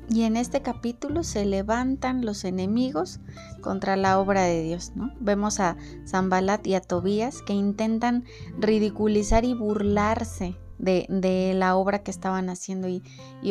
Y 0.10 0.24
en 0.24 0.38
este 0.38 0.64
capítulo 0.64 1.24
se 1.24 1.46
levantan 1.46 2.26
los 2.26 2.46
enemigos 2.46 3.20
contra 3.62 3.96
la 3.96 4.20
obra 4.20 4.42
de 4.42 4.64
Dios, 4.64 4.94
¿no? 4.96 5.12
Vemos 5.20 5.60
a 5.60 5.78
Zambalat 6.08 6.66
y 6.66 6.74
a 6.74 6.82
Tobías 6.82 7.44
que 7.44 7.54
intentan 7.54 8.24
ridiculizar 8.58 9.46
y 9.46 9.54
burlarse 9.54 10.58
de, 10.80 11.54
la 11.56 11.76
obra 11.76 12.00
que 12.02 12.10
estaban 12.10 12.50
haciendo. 12.50 12.88
Y, 12.88 13.04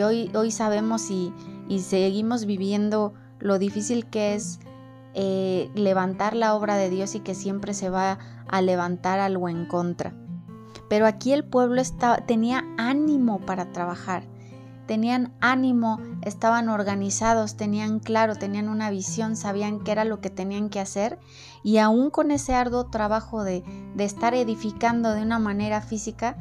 hoy, 0.03 0.51
sabemos 0.51 1.11
y 1.11 1.33
seguimos 1.79 2.45
viviendo 2.45 3.15
lo 3.39 3.59
difícil 3.61 4.07
que 4.07 4.35
es 4.35 4.59
eh, 5.19 5.71
levantar 5.75 6.37
la 6.37 6.55
obra 6.55 6.77
de 6.77 6.91
Dios 6.91 7.15
y 7.15 7.21
que 7.21 7.35
siempre 7.35 7.73
se 7.73 7.89
va 7.89 8.19
a 8.49 8.61
levantar 8.61 9.19
algo 9.19 9.49
en 9.49 9.65
contra. 9.65 10.13
Pero 10.91 11.07
aquí 11.07 11.33
el 11.33 11.43
pueblo 11.43 11.81
estaba, 11.81 12.19
tenía 12.19 12.65
ánimo 12.77 13.41
para 13.41 13.73
trabajar, 13.73 14.25
tenían 14.87 15.33
ánimo, 15.41 15.99
estaban 16.21 16.69
organizados, 16.69 17.57
tenían 17.57 17.99
claro, 17.99 18.37
tenían 18.37 18.69
una 18.69 18.91
visión, 18.91 19.37
sabían 19.37 19.81
qué 19.81 19.93
era 19.93 20.05
lo 20.05 20.21
que 20.21 20.29
tenían 20.29 20.69
que 20.69 20.81
hacer 20.81 21.19
y 21.65 21.79
aún 21.79 22.11
con 22.11 22.31
ese 22.31 22.55
arduo 22.55 22.85
trabajo 22.85 23.43
de, 23.43 23.65
de 23.95 24.05
estar 24.05 24.35
edificando 24.35 25.15
de 25.15 25.23
una 25.23 25.39
manera 25.39 25.81
física, 25.81 26.37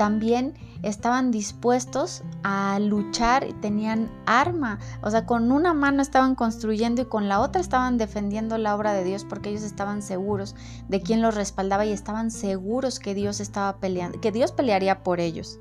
también 0.00 0.54
estaban 0.82 1.30
dispuestos 1.30 2.22
a 2.42 2.78
luchar 2.80 3.46
y 3.46 3.52
tenían 3.52 4.10
arma. 4.24 4.78
O 5.02 5.10
sea, 5.10 5.26
con 5.26 5.52
una 5.52 5.74
mano 5.74 6.00
estaban 6.00 6.34
construyendo 6.34 7.02
y 7.02 7.04
con 7.04 7.28
la 7.28 7.38
otra 7.38 7.60
estaban 7.60 7.98
defendiendo 7.98 8.56
la 8.56 8.74
obra 8.74 8.94
de 8.94 9.04
Dios 9.04 9.26
porque 9.28 9.50
ellos 9.50 9.62
estaban 9.62 10.00
seguros 10.00 10.56
de 10.88 11.02
quién 11.02 11.20
los 11.20 11.34
respaldaba 11.34 11.84
y 11.84 11.92
estaban 11.92 12.30
seguros 12.30 12.98
que 12.98 13.12
Dios 13.12 13.40
estaba 13.40 13.76
peleando, 13.76 14.22
que 14.22 14.32
Dios 14.32 14.52
pelearía 14.52 15.02
por 15.02 15.20
ellos. 15.20 15.58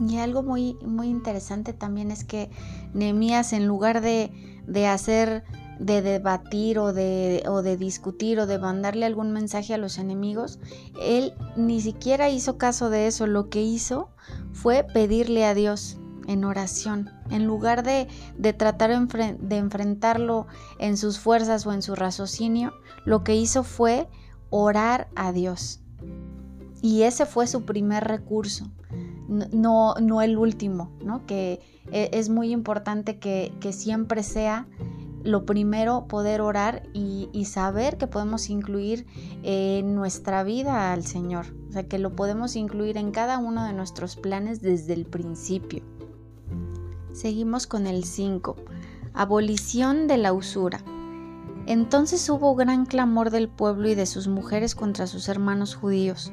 Y 0.00 0.16
algo 0.16 0.42
muy, 0.42 0.78
muy 0.82 1.08
interesante 1.08 1.74
también 1.74 2.10
es 2.10 2.24
que 2.24 2.48
Nehemías, 2.94 3.52
en 3.52 3.66
lugar 3.66 4.00
de, 4.00 4.32
de 4.66 4.86
hacer 4.86 5.44
de 5.78 6.02
debatir 6.02 6.78
o 6.78 6.92
de, 6.92 7.42
o 7.48 7.62
de 7.62 7.76
discutir 7.76 8.38
o 8.38 8.46
de 8.46 8.58
mandarle 8.58 9.06
algún 9.06 9.32
mensaje 9.32 9.74
a 9.74 9.78
los 9.78 9.98
enemigos, 9.98 10.58
él 11.00 11.34
ni 11.56 11.80
siquiera 11.80 12.30
hizo 12.30 12.58
caso 12.58 12.90
de 12.90 13.06
eso. 13.06 13.26
Lo 13.26 13.48
que 13.48 13.62
hizo 13.62 14.10
fue 14.52 14.84
pedirle 14.84 15.44
a 15.44 15.54
Dios 15.54 15.98
en 16.26 16.44
oración, 16.44 17.10
en 17.30 17.46
lugar 17.46 17.82
de, 17.82 18.08
de 18.36 18.52
tratar 18.52 18.90
de 18.90 19.56
enfrentarlo 19.56 20.46
en 20.78 20.96
sus 20.96 21.18
fuerzas 21.18 21.66
o 21.66 21.72
en 21.72 21.82
su 21.82 21.94
raciocinio, 21.94 22.72
lo 23.04 23.24
que 23.24 23.34
hizo 23.34 23.64
fue 23.64 24.08
orar 24.50 25.08
a 25.14 25.32
Dios. 25.32 25.80
Y 26.80 27.02
ese 27.02 27.26
fue 27.26 27.46
su 27.46 27.64
primer 27.64 28.04
recurso, 28.04 28.70
no, 29.28 29.94
no 29.94 30.20
el 30.20 30.36
último, 30.36 30.90
¿no? 31.02 31.24
que 31.26 31.60
e, 31.90 32.10
es 32.12 32.28
muy 32.28 32.50
importante 32.50 33.18
que, 33.18 33.52
que 33.60 33.72
siempre 33.72 34.22
sea 34.22 34.66
lo 35.24 35.44
primero 35.46 36.06
poder 36.08 36.40
orar 36.40 36.82
y, 36.92 37.28
saber 37.44 37.98
que 37.98 38.06
podemos 38.06 38.48
incluir 38.48 39.06
en 39.42 39.94
nuestra 39.94 40.42
vida 40.44 40.92
al 40.92 41.04
Señor, 41.04 41.46
o 41.68 41.72
sea, 41.72 41.88
que 41.88 41.98
lo 41.98 42.14
podemos 42.16 42.56
incluir 42.56 42.96
en 42.96 43.10
cada 43.10 43.38
uno 43.38 43.64
de 43.64 43.72
nuestros 43.72 44.16
planes 44.16 44.62
desde 44.62 44.94
el 44.94 45.04
principio. 45.04 45.82
Seguimos 47.12 47.66
con 47.66 47.86
el 47.86 48.04
5. 48.04 48.56
Abolición 49.12 50.06
de 50.06 50.16
la 50.16 50.32
usura. 50.32 50.82
Entonces 51.66 52.28
hubo 52.30 52.54
gran 52.54 52.86
clamor 52.86 53.30
del 53.30 53.48
pueblo 53.48 53.88
y 53.88 53.94
de 53.94 54.06
sus 54.06 54.28
mujeres 54.28 54.74
contra 54.74 55.06
sus 55.06 55.28
hermanos 55.28 55.74
judíos 55.74 56.32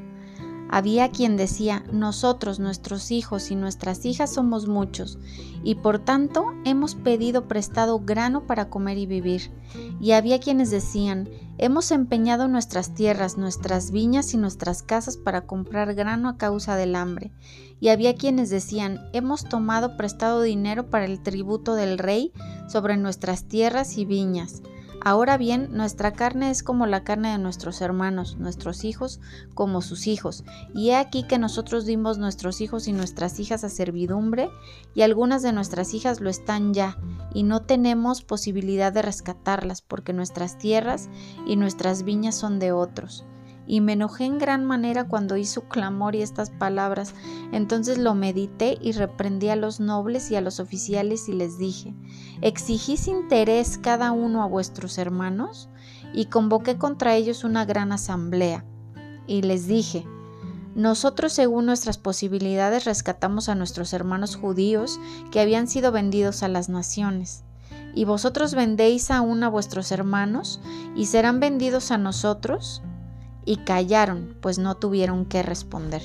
había 0.70 1.10
quien 1.10 1.36
decía, 1.36 1.84
nosotros, 1.92 2.60
nuestros 2.60 3.10
hijos 3.10 3.50
y 3.50 3.56
nuestras 3.56 4.06
hijas 4.06 4.32
somos 4.32 4.68
muchos, 4.68 5.18
y 5.64 5.76
por 5.76 6.00
tanto 6.00 6.46
hemos 6.64 6.94
pedido 6.94 7.48
prestado 7.48 8.00
grano 8.00 8.46
para 8.46 8.70
comer 8.70 9.00
y 9.00 9.08
vivir. 9.08 9.52
Y 10.00 10.12
había 10.12 10.40
quienes 10.40 10.70
decían, 10.70 11.28
hemos 11.58 11.92
empeñado 11.92 12.48
nuestras 12.48 12.94
tierras, 12.94 13.38
nuestras 13.38 13.92
viñas 13.92 14.34
y 14.34 14.38
nuestras 14.38 14.84
casas 14.84 15.18
para 15.18 15.48
comprar 15.48 15.96
grano 15.96 16.30
a 16.30 16.38
causa 16.38 16.76
del 16.76 16.96
hambre. 16.96 17.32
Y 17.80 17.90
había 17.90 18.16
quienes 18.16 18.50
decían, 18.50 19.00
hemos 19.14 19.46
tomado 19.46 19.98
prestado 19.98 20.42
dinero 20.42 20.90
para 20.90 21.06
el 21.06 21.22
tributo 21.22 21.76
del 21.76 21.98
rey 21.98 22.32
sobre 22.68 22.96
nuestras 22.96 23.46
tierras 23.46 23.98
y 23.98 24.06
viñas. 24.06 24.62
Ahora 25.02 25.38
bien, 25.38 25.70
nuestra 25.72 26.14
carne 26.14 26.52
es 26.52 26.62
como 26.62 26.86
la 26.86 27.04
carne 27.04 27.32
de 27.32 27.38
nuestros 27.38 27.82
hermanos, 27.82 28.38
nuestros 28.38 28.84
hijos 28.84 29.22
como 29.54 29.82
sus 29.82 30.08
hijos. 30.08 30.44
Y 30.74 30.90
he 30.90 30.96
aquí 30.96 31.24
que 31.24 31.38
nosotros 31.38 31.86
dimos 31.86 32.18
nuestros 32.18 32.60
hijos 32.60 32.88
y 32.88 32.94
nuestras 32.94 33.40
hijas 33.40 33.64
a 33.64 33.70
servidumbre, 33.70 34.50
y 34.94 35.02
algunas 35.02 35.42
de 35.42 35.54
nuestras 35.54 35.94
hijas 35.94 36.20
lo 36.20 36.30
están 36.30 36.74
ya, 36.74 36.98
y 37.34 37.44
no 37.44 37.62
tenemos 37.62 38.24
posibilidad 38.24 38.92
de 38.92 39.02
rescatarlas, 39.02 39.82
porque 39.82 40.12
nuestras 40.12 40.58
tierras 40.58 41.10
y 41.48 41.56
nuestras 41.56 42.04
viñas 42.04 42.36
son 42.36 42.60
de 42.60 42.72
otros 42.72 43.26
y 43.70 43.82
me 43.82 43.94
enojé 43.94 44.26
en 44.26 44.40
gran 44.40 44.66
manera 44.66 45.08
cuando 45.08 45.38
hizo 45.38 45.62
clamor 45.70 46.16
y 46.16 46.24
estas 46.24 46.50
palabras. 46.50 47.14
Entonces 47.52 48.00
lo 48.00 48.16
medité 48.16 48.80
y 48.82 48.94
reprendí 48.94 49.50
a 49.50 49.56
los 49.56 49.80
nobles 49.80 50.32
y 50.32 50.36
a 50.36 50.42
los 50.42 50.60
oficiales 50.60 51.30
y 51.30 51.34
les 51.34 51.60
dije, 51.60 51.94
¿exigís 52.42 53.08
interés 53.08 53.78
cada 53.78 54.12
uno 54.12 54.42
a 54.42 54.48
vuestros 54.48 54.98
hermanos? 54.98 55.70
Y 56.16 56.26
convoqué 56.26 56.80
contra 56.80 57.16
ellos 57.16 57.44
una 57.44 57.64
gran 57.64 57.92
asamblea. 57.92 58.66
Y 59.28 59.44
les 59.44 59.68
dije, 59.68 60.04
Nosotros, 60.74 61.32
según 61.32 61.68
nuestras 61.68 62.00
posibilidades, 62.00 62.86
rescatamos 62.86 63.50
a 63.50 63.56
nuestros 63.56 63.94
hermanos 63.94 64.36
judíos 64.36 65.00
que 65.30 65.42
habían 65.42 65.68
sido 65.68 65.92
vendidos 65.92 66.42
a 66.42 66.48
las 66.48 66.70
naciones. 66.70 67.44
Y 67.94 68.06
vosotros 68.06 68.56
vendéis 68.56 69.12
aún 69.12 69.44
a 69.44 69.50
vuestros 69.50 69.92
hermanos 69.92 70.60
y 70.96 71.06
serán 71.06 71.40
vendidos 71.40 71.92
a 71.92 72.00
nosotros. 72.00 72.82
Y 73.46 73.58
callaron, 73.58 74.38
pues 74.42 74.60
no 74.60 74.76
tuvieron 74.76 75.26
qué 75.26 75.44
responder. 75.44 76.02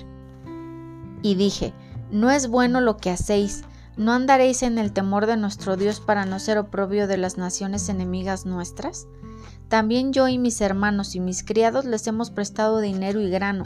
Y 1.22 1.34
dije, 1.34 1.72
no 2.10 2.30
es 2.30 2.48
bueno 2.48 2.80
lo 2.80 2.96
que 2.96 3.10
hacéis, 3.10 3.64
no 3.96 4.12
andaréis 4.12 4.62
en 4.62 4.78
el 4.78 4.92
temor 4.92 5.26
de 5.26 5.36
nuestro 5.36 5.76
Dios 5.76 6.00
para 6.00 6.26
no 6.26 6.38
ser 6.38 6.58
oprobio 6.58 7.06
de 7.06 7.16
las 7.16 7.38
naciones 7.38 7.88
enemigas 7.88 8.46
nuestras. 8.46 9.06
También 9.68 10.12
yo 10.12 10.28
y 10.28 10.38
mis 10.38 10.60
hermanos 10.60 11.14
y 11.14 11.20
mis 11.20 11.42
criados 11.42 11.84
les 11.84 12.06
hemos 12.06 12.30
prestado 12.30 12.80
dinero 12.80 13.20
y 13.20 13.30
grano. 13.30 13.64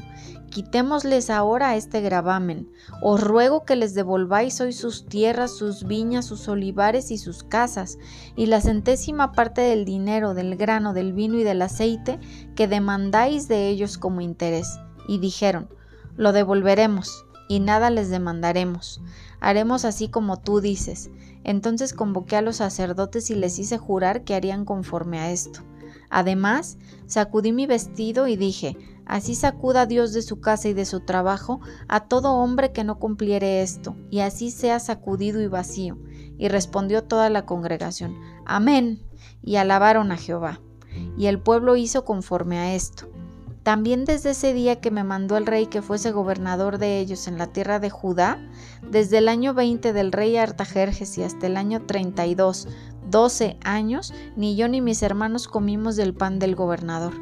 Quitémosles 0.50 1.28
ahora 1.28 1.76
este 1.76 2.00
gravamen. 2.00 2.70
Os 3.02 3.22
ruego 3.22 3.64
que 3.64 3.76
les 3.76 3.94
devolváis 3.94 4.60
hoy 4.60 4.72
sus 4.72 5.06
tierras, 5.06 5.56
sus 5.56 5.84
viñas, 5.84 6.24
sus 6.24 6.48
olivares 6.48 7.10
y 7.10 7.18
sus 7.18 7.42
casas, 7.42 7.98
y 8.36 8.46
la 8.46 8.60
centésima 8.60 9.32
parte 9.32 9.60
del 9.60 9.84
dinero, 9.84 10.34
del 10.34 10.56
grano, 10.56 10.94
del 10.94 11.12
vino 11.12 11.36
y 11.38 11.44
del 11.44 11.60
aceite 11.62 12.18
que 12.54 12.68
demandáis 12.68 13.48
de 13.48 13.68
ellos 13.68 13.98
como 13.98 14.20
interés. 14.20 14.78
Y 15.06 15.18
dijeron, 15.18 15.68
lo 16.16 16.32
devolveremos, 16.32 17.26
y 17.48 17.60
nada 17.60 17.90
les 17.90 18.08
demandaremos. 18.08 19.02
Haremos 19.40 19.84
así 19.84 20.08
como 20.08 20.38
tú 20.38 20.60
dices. 20.60 21.10
Entonces 21.44 21.92
convoqué 21.92 22.36
a 22.36 22.42
los 22.42 22.56
sacerdotes 22.56 23.30
y 23.30 23.34
les 23.34 23.58
hice 23.58 23.78
jurar 23.78 24.24
que 24.24 24.34
harían 24.34 24.64
conforme 24.64 25.18
a 25.18 25.30
esto. 25.30 25.60
Además, 26.10 26.78
sacudí 27.06 27.52
mi 27.52 27.66
vestido 27.66 28.26
y 28.28 28.36
dije, 28.36 28.76
Así 29.08 29.34
sacuda 29.34 29.86
Dios 29.86 30.12
de 30.12 30.20
su 30.20 30.38
casa 30.40 30.68
y 30.68 30.74
de 30.74 30.84
su 30.84 31.00
trabajo 31.00 31.60
a 31.88 32.08
todo 32.08 32.34
hombre 32.34 32.72
que 32.72 32.84
no 32.84 32.98
cumpliere 32.98 33.62
esto, 33.62 33.96
y 34.10 34.20
así 34.20 34.50
sea 34.50 34.78
sacudido 34.80 35.40
y 35.40 35.46
vacío. 35.46 35.98
Y 36.36 36.48
respondió 36.48 37.02
toda 37.04 37.30
la 37.30 37.46
congregación, 37.46 38.18
Amén, 38.44 39.02
y 39.42 39.56
alabaron 39.56 40.12
a 40.12 40.18
Jehová. 40.18 40.60
Y 41.16 41.26
el 41.26 41.40
pueblo 41.40 41.76
hizo 41.76 42.04
conforme 42.04 42.58
a 42.58 42.74
esto. 42.74 43.08
También 43.68 44.06
desde 44.06 44.30
ese 44.30 44.54
día 44.54 44.80
que 44.80 44.90
me 44.90 45.04
mandó 45.04 45.36
el 45.36 45.44
rey 45.44 45.66
que 45.66 45.82
fuese 45.82 46.10
gobernador 46.10 46.78
de 46.78 47.00
ellos 47.00 47.28
en 47.28 47.36
la 47.36 47.48
tierra 47.48 47.78
de 47.78 47.90
Judá, 47.90 48.38
desde 48.80 49.18
el 49.18 49.28
año 49.28 49.52
20 49.52 49.92
del 49.92 50.10
rey 50.10 50.38
Artajerjes 50.38 51.18
y 51.18 51.22
hasta 51.22 51.48
el 51.48 51.58
año 51.58 51.82
32, 51.84 52.66
12 53.10 53.58
años, 53.62 54.14
ni 54.36 54.56
yo 54.56 54.68
ni 54.68 54.80
mis 54.80 55.02
hermanos 55.02 55.48
comimos 55.48 55.96
del 55.96 56.14
pan 56.14 56.38
del 56.38 56.54
gobernador. 56.54 57.12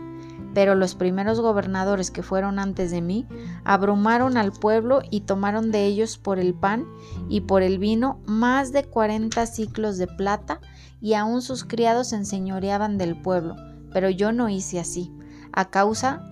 Pero 0.54 0.76
los 0.76 0.94
primeros 0.94 1.40
gobernadores 1.40 2.12
que 2.12 2.22
fueron 2.22 2.60
antes 2.60 2.92
de 2.92 3.02
mí 3.02 3.26
abrumaron 3.64 4.36
al 4.36 4.52
pueblo 4.52 5.00
y 5.10 5.22
tomaron 5.22 5.72
de 5.72 5.84
ellos 5.86 6.16
por 6.16 6.38
el 6.38 6.54
pan 6.54 6.86
y 7.28 7.40
por 7.40 7.64
el 7.64 7.80
vino 7.80 8.20
más 8.24 8.70
de 8.70 8.84
cuarenta 8.84 9.46
ciclos 9.46 9.98
de 9.98 10.06
plata, 10.06 10.60
y 11.00 11.14
aun 11.14 11.42
sus 11.42 11.64
criados 11.64 12.12
enseñoreaban 12.12 12.98
del 12.98 13.20
pueblo. 13.20 13.56
Pero 13.92 14.10
yo 14.10 14.30
no 14.30 14.48
hice 14.48 14.78
así, 14.78 15.10
a 15.52 15.70
causa 15.70 16.22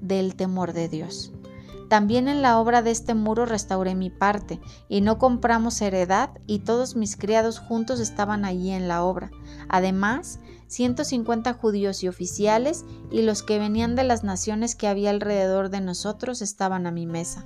del 0.00 0.34
temor 0.34 0.72
de 0.72 0.88
Dios. 0.88 1.32
También 1.90 2.28
en 2.28 2.40
la 2.40 2.60
obra 2.60 2.82
de 2.82 2.92
este 2.92 3.14
muro 3.14 3.46
restauré 3.46 3.96
mi 3.96 4.10
parte, 4.10 4.60
y 4.88 5.00
no 5.00 5.18
compramos 5.18 5.80
heredad, 5.82 6.30
y 6.46 6.60
todos 6.60 6.94
mis 6.94 7.16
criados 7.16 7.58
juntos 7.58 7.98
estaban 7.98 8.44
allí 8.44 8.70
en 8.70 8.86
la 8.86 9.02
obra. 9.02 9.32
Además, 9.68 10.38
150 10.68 11.52
judíos 11.54 12.04
y 12.04 12.08
oficiales, 12.08 12.84
y 13.10 13.22
los 13.22 13.42
que 13.42 13.58
venían 13.58 13.96
de 13.96 14.04
las 14.04 14.22
naciones 14.22 14.76
que 14.76 14.86
había 14.86 15.10
alrededor 15.10 15.68
de 15.68 15.80
nosotros 15.80 16.42
estaban 16.42 16.86
a 16.86 16.92
mi 16.92 17.06
mesa. 17.06 17.44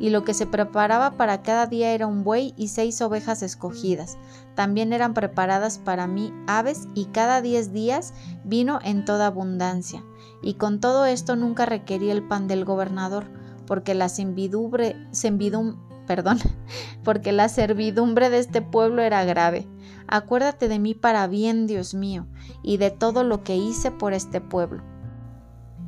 Y 0.00 0.10
lo 0.10 0.24
que 0.24 0.34
se 0.34 0.46
preparaba 0.46 1.12
para 1.12 1.42
cada 1.42 1.66
día 1.66 1.92
era 1.92 2.08
un 2.08 2.24
buey 2.24 2.54
y 2.56 2.68
seis 2.68 3.00
ovejas 3.02 3.42
escogidas. 3.42 4.18
También 4.56 4.92
eran 4.92 5.14
preparadas 5.14 5.78
para 5.78 6.08
mí 6.08 6.32
aves, 6.48 6.88
y 6.94 7.04
cada 7.06 7.42
diez 7.42 7.72
días 7.72 8.14
vino 8.44 8.80
en 8.82 9.04
toda 9.04 9.26
abundancia 9.26 10.02
y 10.42 10.54
con 10.54 10.80
todo 10.80 11.06
esto 11.06 11.36
nunca 11.36 11.66
requerí 11.66 12.10
el 12.10 12.22
pan 12.22 12.48
del 12.48 12.64
gobernador, 12.64 13.26
porque 13.66 13.94
la 13.94 14.08
servidumbre, 14.08 14.96
porque 17.04 17.32
la 17.32 17.48
servidumbre 17.48 18.30
de 18.30 18.38
este 18.38 18.62
pueblo 18.62 19.02
era 19.02 19.24
grave. 19.24 19.68
Acuérdate 20.08 20.68
de 20.68 20.78
mí 20.78 20.94
para 20.94 21.26
bien, 21.26 21.66
Dios 21.66 21.94
mío, 21.94 22.26
y 22.62 22.78
de 22.78 22.90
todo 22.90 23.22
lo 23.22 23.44
que 23.44 23.56
hice 23.56 23.90
por 23.90 24.12
este 24.12 24.40
pueblo. 24.40 24.82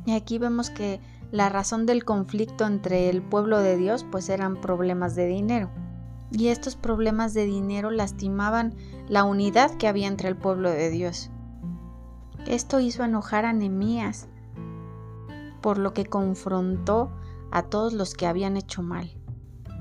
Y 0.05 0.13
aquí 0.13 0.37
vemos 0.37 0.69
que 0.69 1.01
la 1.33 1.49
razón 1.49 1.87
del 1.87 2.05
conflicto 2.05 2.63
entre 2.67 3.09
el 3.09 3.23
pueblo 3.23 3.57
de 3.57 3.75
Dios 3.75 4.05
pues 4.11 4.29
eran 4.29 4.61
problemas 4.61 5.15
de 5.15 5.25
dinero. 5.25 5.71
Y 6.29 6.49
estos 6.49 6.75
problemas 6.75 7.33
de 7.33 7.45
dinero 7.45 7.89
lastimaban 7.89 8.75
la 9.09 9.23
unidad 9.23 9.71
que 9.77 9.87
había 9.87 10.07
entre 10.07 10.29
el 10.29 10.37
pueblo 10.37 10.69
de 10.69 10.91
Dios. 10.91 11.31
Esto 12.45 12.79
hizo 12.79 13.03
enojar 13.03 13.45
a 13.45 13.53
Nemías 13.53 14.27
por 15.59 15.79
lo 15.79 15.91
que 15.91 16.05
confrontó 16.05 17.11
a 17.49 17.63
todos 17.63 17.93
los 17.93 18.13
que 18.13 18.27
habían 18.27 18.55
hecho 18.55 18.83
mal. 18.83 19.17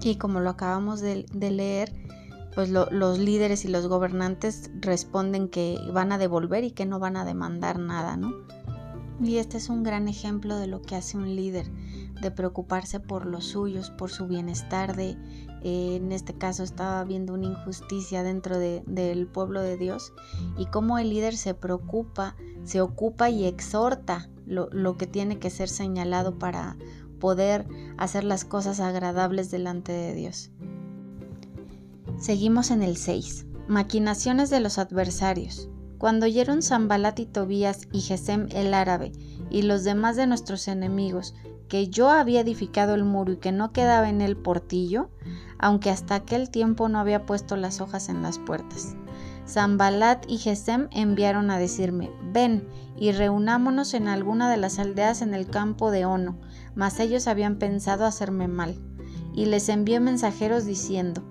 Y 0.00 0.16
como 0.16 0.40
lo 0.40 0.48
acabamos 0.48 1.02
de, 1.02 1.26
leer, 1.34 1.92
pues 2.54 2.70
los 2.70 3.18
líderes 3.18 3.66
y 3.66 3.68
los 3.68 3.88
gobernantes 3.88 4.70
responden 4.80 5.50
que 5.50 5.76
van 5.92 6.12
a 6.12 6.18
devolver 6.18 6.64
y 6.64 6.70
que 6.70 6.86
no 6.86 6.98
van 6.98 7.18
a 7.18 7.26
demandar 7.26 7.78
nada, 7.78 8.16
¿no? 8.16 8.32
Y 9.20 9.36
este 9.36 9.56
es 9.56 9.68
un 9.68 9.82
gran 9.82 10.08
ejemplo 10.08 10.56
de 10.56 10.66
lo 10.66 10.82
que 10.82 10.96
hace 10.96 11.16
un 11.16 11.36
líder, 11.36 11.70
de 12.20 12.30
preocuparse 12.30 13.00
por 13.00 13.26
los 13.26 13.44
suyos, 13.44 13.90
por 13.90 14.10
su 14.10 14.26
bienestar, 14.26 14.96
de, 14.96 15.16
eh, 15.62 15.96
en 15.96 16.12
este 16.12 16.34
caso 16.34 16.62
estaba 16.62 17.00
habiendo 17.00 17.34
una 17.34 17.46
injusticia 17.46 18.22
dentro 18.22 18.58
del 18.58 19.26
pueblo 19.26 19.60
de 19.60 19.76
Dios, 19.76 20.12
y 20.56 20.66
cómo 20.66 20.98
el 20.98 21.10
líder 21.10 21.36
se 21.36 21.54
preocupa, 21.54 22.36
se 22.64 22.80
ocupa 22.80 23.30
y 23.30 23.44
exhorta 23.44 24.28
lo, 24.46 24.96
que 24.96 25.06
tiene 25.06 25.38
que 25.38 25.50
ser 25.50 25.68
señalado 25.68 26.38
para 26.38 26.76
poder 27.20 27.66
hacer 27.98 28.24
las 28.24 28.44
cosas 28.44 28.80
agradables 28.80 29.50
delante 29.50 29.92
de 29.92 30.14
Dios. 30.14 30.50
Seguimos 32.18 32.70
en 32.70 32.82
el 32.82 32.96
6. 32.96 33.46
Maquinaciones 33.68 34.50
de 34.50 34.60
los 34.60 34.78
adversarios. 34.78 35.68
Cuando 36.02 36.26
oyeron 36.26 36.62
Zambalat 36.62 37.20
y 37.20 37.26
Tobías 37.26 37.86
y 37.92 38.00
Gesem 38.00 38.48
el 38.50 38.74
árabe 38.74 39.12
y 39.50 39.62
los 39.62 39.84
demás 39.84 40.16
de 40.16 40.26
nuestros 40.26 40.66
enemigos 40.66 41.32
que 41.68 41.90
yo 41.90 42.10
había 42.10 42.40
edificado 42.40 42.96
el 42.96 43.04
muro 43.04 43.34
y 43.34 43.36
que 43.36 43.52
no 43.52 43.72
quedaba 43.72 44.08
en 44.08 44.20
el 44.20 44.36
portillo, 44.36 45.10
aunque 45.60 45.90
hasta 45.90 46.16
aquel 46.16 46.50
tiempo 46.50 46.88
no 46.88 46.98
había 46.98 47.24
puesto 47.24 47.54
las 47.54 47.80
hojas 47.80 48.08
en 48.08 48.20
las 48.20 48.40
puertas. 48.40 48.96
Zambalat 49.46 50.28
y 50.28 50.38
Gesem 50.38 50.88
enviaron 50.90 51.52
a 51.52 51.58
decirme, 51.58 52.10
ven 52.32 52.66
y 52.98 53.12
reunámonos 53.12 53.94
en 53.94 54.08
alguna 54.08 54.50
de 54.50 54.56
las 54.56 54.80
aldeas 54.80 55.22
en 55.22 55.34
el 55.34 55.46
campo 55.46 55.92
de 55.92 56.04
Ono, 56.04 56.36
mas 56.74 56.98
ellos 56.98 57.28
habían 57.28 57.58
pensado 57.58 58.06
hacerme 58.06 58.48
mal. 58.48 58.74
Y 59.34 59.44
les 59.44 59.68
envié 59.68 60.00
mensajeros 60.00 60.64
diciendo, 60.64 61.22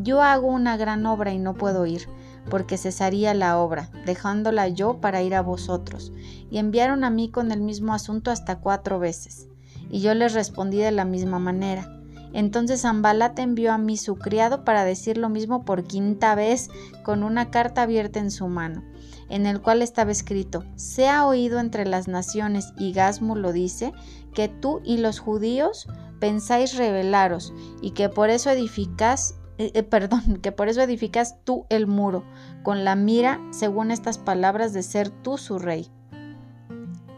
yo 0.00 0.22
hago 0.22 0.46
una 0.46 0.76
gran 0.76 1.06
obra 1.06 1.32
y 1.32 1.40
no 1.40 1.54
puedo 1.54 1.86
ir, 1.86 2.06
porque 2.50 2.78
cesaría 2.78 3.34
la 3.34 3.58
obra, 3.58 3.90
dejándola 4.04 4.68
yo 4.68 5.00
para 5.00 5.22
ir 5.22 5.34
a 5.34 5.42
vosotros. 5.42 6.12
Y 6.50 6.58
enviaron 6.58 7.04
a 7.04 7.10
mí 7.10 7.30
con 7.30 7.52
el 7.52 7.60
mismo 7.60 7.94
asunto 7.94 8.30
hasta 8.30 8.58
cuatro 8.58 8.98
veces. 8.98 9.48
Y 9.90 10.00
yo 10.00 10.14
les 10.14 10.34
respondí 10.34 10.78
de 10.78 10.92
la 10.92 11.04
misma 11.04 11.38
manera. 11.38 11.98
Entonces 12.32 12.82
Zambalat 12.82 13.38
envió 13.38 13.72
a 13.72 13.78
mí 13.78 13.96
su 13.96 14.16
criado 14.16 14.64
para 14.64 14.84
decir 14.84 15.18
lo 15.18 15.28
mismo 15.28 15.64
por 15.64 15.84
quinta 15.84 16.34
vez 16.34 16.70
con 17.02 17.22
una 17.22 17.50
carta 17.50 17.82
abierta 17.82 18.20
en 18.20 18.30
su 18.30 18.48
mano, 18.48 18.82
en 19.28 19.46
el 19.46 19.60
cual 19.60 19.82
estaba 19.82 20.12
escrito, 20.12 20.64
se 20.76 21.08
ha 21.08 21.26
oído 21.26 21.60
entre 21.60 21.84
las 21.84 22.08
naciones, 22.08 22.72
y 22.78 22.92
Gasmu 22.92 23.36
lo 23.36 23.52
dice, 23.52 23.92
que 24.32 24.48
tú 24.48 24.80
y 24.82 24.96
los 24.96 25.18
judíos 25.18 25.86
pensáis 26.20 26.76
rebelaros, 26.76 27.52
y 27.82 27.90
que 27.90 28.08
por 28.08 28.30
eso 28.30 28.48
edificas 28.48 29.34
eh, 29.62 29.70
eh, 29.74 29.82
perdón, 29.84 30.38
que 30.42 30.50
por 30.50 30.68
eso 30.68 30.82
edificas 30.82 31.36
tú 31.44 31.66
el 31.68 31.86
muro, 31.86 32.24
con 32.64 32.84
la 32.84 32.96
mira, 32.96 33.40
según 33.50 33.92
estas 33.92 34.18
palabras, 34.18 34.72
de 34.72 34.82
ser 34.82 35.10
tú 35.10 35.38
su 35.38 35.60
rey. 35.60 35.88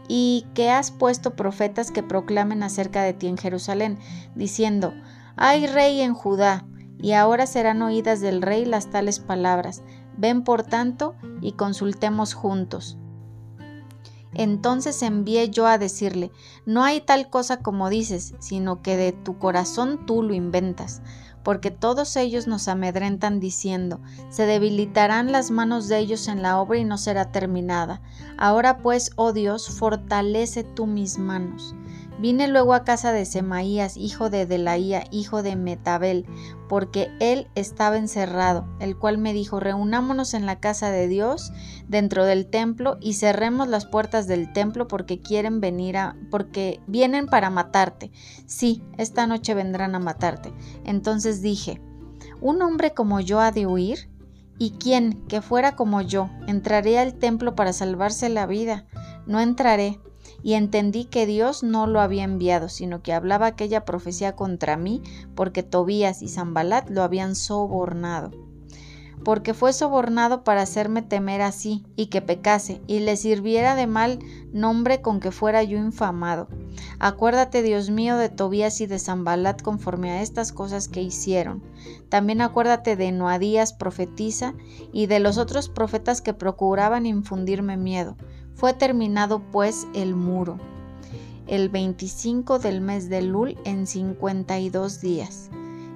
Y 0.07 0.45
que 0.53 0.69
has 0.69 0.91
puesto 0.91 1.35
profetas 1.35 1.89
que 1.89 2.03
proclamen 2.03 2.61
acerca 2.61 3.01
de 3.01 3.13
ti 3.13 3.25
en 3.25 3.37
Jerusalén, 3.37 3.97
diciendo, 4.35 4.93
hay 5.35 5.65
rey 5.65 6.01
en 6.01 6.13
Judá, 6.13 6.67
y 6.99 7.13
ahora 7.13 7.47
serán 7.47 7.81
oídas 7.81 8.21
del 8.21 8.43
rey 8.43 8.63
las 8.65 8.91
tales 8.91 9.19
palabras. 9.19 9.81
Ven 10.15 10.43
por 10.43 10.61
tanto 10.61 11.15
y 11.41 11.53
consultemos 11.53 12.35
juntos. 12.35 12.97
Entonces 14.33 15.01
envié 15.01 15.49
yo 15.49 15.65
a 15.65 15.77
decirle, 15.77 16.31
no 16.65 16.83
hay 16.83 17.01
tal 17.01 17.29
cosa 17.29 17.57
como 17.57 17.89
dices, 17.89 18.35
sino 18.39 18.81
que 18.81 18.97
de 18.97 19.13
tu 19.13 19.39
corazón 19.39 20.05
tú 20.05 20.21
lo 20.21 20.33
inventas 20.33 21.01
porque 21.45 21.69
todos 21.69 22.15
ellos 22.15 22.47
nos 22.47 22.67
amedrentan 22.67 23.39
diciendo, 23.39 24.01
se 24.29 24.47
debilitarán 24.47 25.31
las 25.31 25.51
manos 25.51 25.87
de 25.87 25.99
ellos 25.99 26.27
en 26.27 26.41
la 26.41 26.59
obra 26.59 26.79
y 26.79 26.83
no 26.83 26.97
será 26.97 27.31
terminada. 27.31 28.01
Ahora 28.35 28.79
pues, 28.79 29.11
oh 29.15 29.31
Dios, 29.31 29.69
fortalece 29.69 30.63
tú 30.63 30.87
mis 30.87 31.19
manos. 31.19 31.75
Vine 32.17 32.47
luego 32.47 32.73
a 32.73 32.85
casa 32.85 33.11
de 33.11 33.25
Semaías, 33.25 33.97
hijo 33.97 34.29
de 34.29 34.45
Delaía, 34.45 35.03
hijo 35.11 35.43
de 35.43 35.57
Metabel, 35.57 36.25
porque 36.69 37.09
él 37.19 37.47
estaba 37.55 37.97
encerrado, 37.97 38.65
el 38.79 38.97
cual 38.97 39.17
me 39.17 39.33
dijo, 39.33 39.59
reunámonos 39.59 40.33
en 40.33 40.45
la 40.45 40.61
casa 40.61 40.91
de 40.91 41.09
Dios, 41.09 41.51
dentro 41.89 42.23
del 42.25 42.47
templo, 42.47 42.97
y 43.01 43.13
cerremos 43.13 43.67
las 43.67 43.85
puertas 43.85 44.27
del 44.27 44.53
templo, 44.53 44.87
porque 44.87 45.19
quieren 45.19 45.59
venir 45.59 45.97
a, 45.97 46.15
porque 46.31 46.79
vienen 46.87 47.27
para 47.27 47.49
matarte. 47.49 48.11
Sí, 48.45 48.81
esta 48.97 49.27
noche 49.27 49.53
vendrán 49.53 49.93
a 49.93 49.99
matarte. 49.99 50.53
Entonces 50.85 51.41
dije, 51.41 51.81
¿un 52.39 52.61
hombre 52.61 52.93
como 52.93 53.19
yo 53.19 53.41
ha 53.41 53.51
de 53.51 53.67
huir? 53.67 54.09
¿Y 54.57 54.71
quién, 54.71 55.25
que 55.27 55.41
fuera 55.41 55.75
como 55.75 56.01
yo, 56.01 56.29
entraré 56.47 56.97
al 56.97 57.15
templo 57.15 57.55
para 57.55 57.73
salvarse 57.73 58.29
la 58.29 58.45
vida? 58.45 58.85
No 59.27 59.41
entraré 59.41 59.99
y 60.45 60.53
entendí 60.53 61.05
que 61.05 61.25
Dios 61.25 61.63
no 61.63 61.87
lo 61.87 61.99
había 61.99 62.23
enviado, 62.23 62.69
sino 62.69 63.01
que 63.01 63.13
hablaba 63.13 63.47
aquella 63.47 63.83
profecía 63.83 64.35
contra 64.35 64.77
mí, 64.77 65.01
porque 65.33 65.63
Tobías 65.63 66.21
y 66.21 66.27
Zambalat 66.27 66.87
lo 66.91 67.01
habían 67.01 67.35
sobornado. 67.35 68.29
Porque 69.25 69.53
fue 69.53 69.73
sobornado 69.73 70.45
para 70.45 70.61
hacerme 70.61 71.01
temer 71.01 71.41
así, 71.41 71.83
y 71.97 72.05
que 72.05 72.21
pecase, 72.21 72.81
y 72.87 72.99
le 72.99 73.17
sirviera 73.17 73.75
de 73.75 73.87
mal 73.87 74.19
nombre 74.53 75.01
con 75.01 75.19
que 75.19 75.31
fuera 75.31 75.61
yo 75.63 75.77
infamado. 75.77 76.47
Acuérdate, 76.99 77.61
Dios 77.61 77.89
mío, 77.89 78.15
de 78.15 78.29
Tobías 78.29 78.79
y 78.79 78.85
de 78.85 78.99
Zambalat 78.99 79.61
conforme 79.61 80.11
a 80.11 80.21
estas 80.21 80.53
cosas 80.53 80.87
que 80.87 81.01
hicieron. 81.01 81.61
También 82.07 82.39
acuérdate 82.39 82.95
de 82.95 83.11
Noadías 83.11 83.73
profetiza 83.73 84.53
y 84.93 85.07
de 85.07 85.19
los 85.19 85.37
otros 85.37 85.67
profetas 85.67 86.21
que 86.21 86.33
procuraban 86.33 87.05
infundirme 87.05 87.75
miedo 87.75 88.15
fue 88.55 88.73
terminado 88.73 89.39
pues 89.51 89.87
el 89.93 90.15
muro, 90.15 90.57
el 91.47 91.69
25 91.69 92.57
del 92.59 92.81
mes 92.81 93.09
de 93.09 93.21
Lul 93.21 93.57
en 93.65 93.85
52 93.85 95.01
días. 95.01 95.49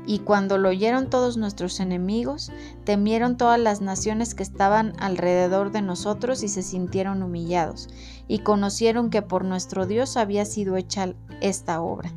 Y 0.10 0.18
cuando 0.18 0.58
lo 0.58 0.70
oyeron 0.70 1.12
todos 1.12 1.38
nuestros 1.38 1.80
enemigos, 1.80 2.52
temieron 2.84 3.38
todas 3.38 3.60
las 3.60 3.80
naciones 3.80 4.34
que 4.34 4.42
estaban 4.42 4.94
alrededor 4.98 5.72
de 5.72 5.84
nosotros 5.84 6.42
y 6.42 6.48
se 6.48 6.64
sintieron 6.64 7.22
humillados, 7.22 7.90
y 8.28 8.40
conocieron 8.40 9.12
que 9.12 9.22
por 9.22 9.46
nuestro 9.46 9.86
Dios 9.86 10.18
había 10.18 10.46
sido 10.46 10.78
hecha 10.78 11.14
esta 11.42 11.80
obra. 11.84 12.12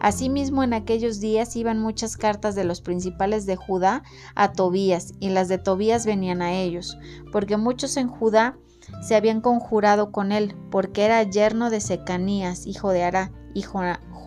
Asimismo, 0.00 0.64
en 0.64 0.74
aquellos 0.74 1.20
días 1.20 1.54
iban 1.54 1.80
muchas 1.80 2.16
cartas 2.16 2.56
de 2.56 2.64
los 2.64 2.80
principales 2.80 3.46
de 3.46 3.54
Judá 3.54 4.02
a 4.34 4.50
Tobías, 4.50 5.12
y 5.20 5.28
las 5.28 5.46
de 5.46 5.58
Tobías 5.58 6.04
venían 6.04 6.42
a 6.42 6.52
ellos, 6.52 6.98
porque 7.30 7.56
muchos 7.56 7.96
en 7.96 8.08
Judá 8.08 8.58
se 9.02 9.14
habían 9.14 9.40
conjurado 9.40 10.10
con 10.10 10.32
él, 10.32 10.56
porque 10.72 11.04
era 11.04 11.22
yerno 11.22 11.70
de 11.70 11.80
Secanías, 11.80 12.66
hijo 12.66 12.90
de 12.90 13.04
Ará, 13.04 13.30
y 13.54 13.62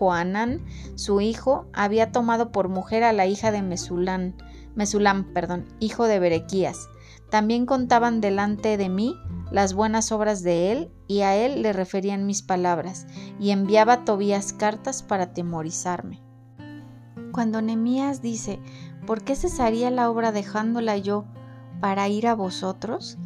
Joanán, 0.00 0.64
su 0.94 1.20
hijo, 1.20 1.66
había 1.74 2.10
tomado 2.10 2.52
por 2.52 2.70
mujer 2.70 3.04
a 3.04 3.12
la 3.12 3.26
hija 3.26 3.52
de 3.52 3.60
Mesulán, 3.60 4.34
Mesulam, 4.74 5.34
perdón, 5.34 5.66
hijo 5.78 6.06
de 6.06 6.18
Berequías. 6.18 6.88
También 7.28 7.66
contaban 7.66 8.22
delante 8.22 8.78
de 8.78 8.88
mí 8.88 9.14
las 9.52 9.74
buenas 9.74 10.10
obras 10.10 10.42
de 10.42 10.72
él, 10.72 10.90
y 11.06 11.20
a 11.20 11.36
él 11.36 11.60
le 11.60 11.74
referían 11.74 12.24
mis 12.24 12.40
palabras, 12.40 13.06
y 13.38 13.50
enviaba 13.50 14.06
Tobías 14.06 14.54
cartas 14.54 15.02
para 15.02 15.24
atemorizarme. 15.24 16.22
Cuando 17.32 17.60
Nemías 17.60 18.22
dice, 18.22 18.58
¿por 19.06 19.22
qué 19.22 19.36
cesaría 19.36 19.90
la 19.90 20.08
obra 20.08 20.32
dejándola 20.32 20.96
yo 20.96 21.26
para 21.78 22.08
ir 22.08 22.26
a 22.26 22.34
vosotros? 22.34 23.18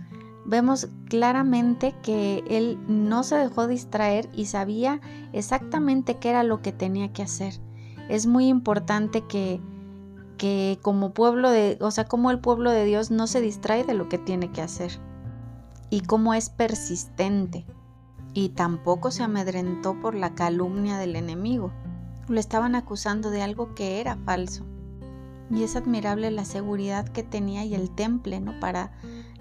Vemos 0.45 0.89
claramente 1.09 1.95
que 2.03 2.45
él 2.49 2.79
no 2.87 3.23
se 3.23 3.37
dejó 3.37 3.67
distraer 3.67 4.29
y 4.35 4.47
sabía 4.47 5.01
exactamente 5.33 6.19
qué 6.19 6.31
era 6.31 6.43
lo 6.43 6.63
que 6.63 6.73
tenía 6.73 7.13
que 7.13 7.23
hacer. 7.23 7.61
Es 8.09 8.27
muy 8.27 8.49
importante 8.49 9.23
que, 9.27 9.61
que 10.37 10.79
como 10.83 11.15
pueblo 11.15 11.51
de, 11.51 11.79
o 11.81 11.91
sea, 11.91 12.05
como 12.05 12.31
el 12.31 12.41
pueblo 12.41 12.71
de 12.71 12.85
Dios 12.85 13.11
no 13.11 13.27
se 13.27 13.41
distrae 13.41 13.85
de 13.85 13.95
lo 13.95 14.09
que 14.09 14.19
tiene 14.19 14.51
que 14.53 14.63
hacer 14.63 14.93
y 15.91 16.01
cómo 16.01 16.35
es 16.35 16.51
persistente 16.51 17.65
y 18.35 18.51
tampoco 18.51 19.11
se 19.11 19.23
amedrentó 19.23 19.99
por 20.01 20.15
la 20.15 20.35
calumnia 20.35 20.99
del 20.99 21.17
enemigo. 21.17 21.73
Lo 22.29 22.41
estaban 22.41 22.75
acusando 22.75 23.31
de 23.31 23.43
algo 23.43 23.75
que 23.75 24.01
era 24.01 24.17
falso. 24.17 24.65
Y 25.55 25.63
es 25.63 25.77
admirable 25.77 26.31
la 26.31 26.45
seguridad 26.45 27.09
que 27.09 27.23
tenía 27.23 27.65
y 27.65 27.75
el 27.75 27.91
temple, 27.91 28.41
¿no? 28.41 28.59
Para 28.59 28.93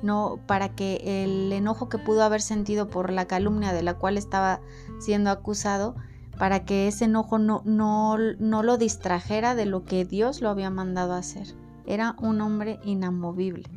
no 0.04 0.40
para 0.46 0.76
que 0.76 1.24
el 1.24 1.52
enojo 1.52 1.90
que 1.90 1.98
pudo 1.98 2.24
haber 2.24 2.42
sentido 2.42 2.90
por 2.90 3.12
la 3.12 3.26
calumnia 3.26 3.74
de 3.74 3.84
la 3.84 3.96
cual 3.96 4.18
estaba 4.18 4.60
siendo 5.00 5.32
acusado, 5.32 5.96
para 6.38 6.66
que 6.66 6.88
ese 6.88 7.06
enojo 7.06 7.40
no, 7.40 7.62
no, 7.66 8.18
no 8.18 8.64
lo 8.64 8.78
distrajera 8.78 9.56
de 9.56 9.66
lo 9.66 9.86
que 9.86 10.04
Dios 10.04 10.42
lo 10.42 10.50
había 10.50 10.70
mandado 10.70 11.14
a 11.14 11.20
hacer. 11.20 11.56
Era 11.86 12.16
un 12.20 12.42
hombre 12.42 12.80
inamovible. 12.84 13.70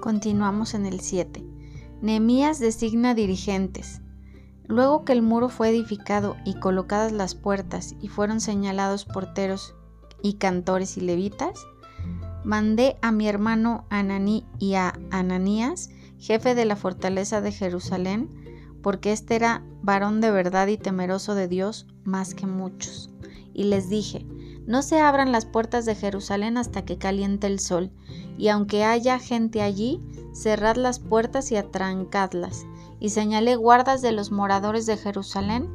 Continuamos 0.00 0.74
en 0.74 0.86
el 0.86 1.00
7. 1.00 1.44
Nehemías 2.00 2.58
designa 2.58 3.14
dirigentes. 3.14 4.00
Luego 4.66 5.04
que 5.04 5.12
el 5.12 5.20
muro 5.20 5.48
fue 5.50 5.68
edificado 5.68 6.36
y 6.46 6.54
colocadas 6.54 7.12
las 7.12 7.34
puertas 7.34 7.94
y 8.00 8.08
fueron 8.08 8.40
señalados 8.40 9.04
porteros 9.04 9.74
y 10.22 10.34
cantores 10.34 10.96
y 10.96 11.00
levitas, 11.00 11.66
mandé 12.44 12.96
a 13.02 13.12
mi 13.12 13.28
hermano 13.28 13.84
Ananí 13.90 14.46
y 14.58 14.74
a 14.74 14.98
Ananías, 15.10 15.90
jefe 16.18 16.54
de 16.54 16.64
la 16.64 16.76
fortaleza 16.76 17.40
de 17.40 17.52
Jerusalén, 17.52 18.28
porque 18.82 19.12
éste 19.12 19.36
era 19.36 19.64
varón 19.82 20.20
de 20.20 20.30
verdad 20.30 20.66
y 20.68 20.78
temeroso 20.78 21.34
de 21.34 21.48
Dios 21.48 21.86
más 22.04 22.34
que 22.34 22.46
muchos. 22.46 23.10
Y 23.52 23.64
les 23.64 23.88
dije, 23.88 24.26
no 24.66 24.82
se 24.82 25.00
abran 25.00 25.32
las 25.32 25.46
puertas 25.46 25.84
de 25.84 25.94
Jerusalén 25.94 26.56
hasta 26.56 26.84
que 26.84 26.98
caliente 26.98 27.46
el 27.46 27.58
sol, 27.58 27.90
y 28.38 28.48
aunque 28.48 28.84
haya 28.84 29.18
gente 29.18 29.62
allí, 29.62 30.00
cerrad 30.32 30.76
las 30.76 30.98
puertas 30.98 31.50
y 31.52 31.56
atrancadlas. 31.56 32.64
Y 33.00 33.10
señalé 33.10 33.56
guardas 33.56 34.02
de 34.02 34.12
los 34.12 34.30
moradores 34.30 34.86
de 34.86 34.96
Jerusalén, 34.96 35.68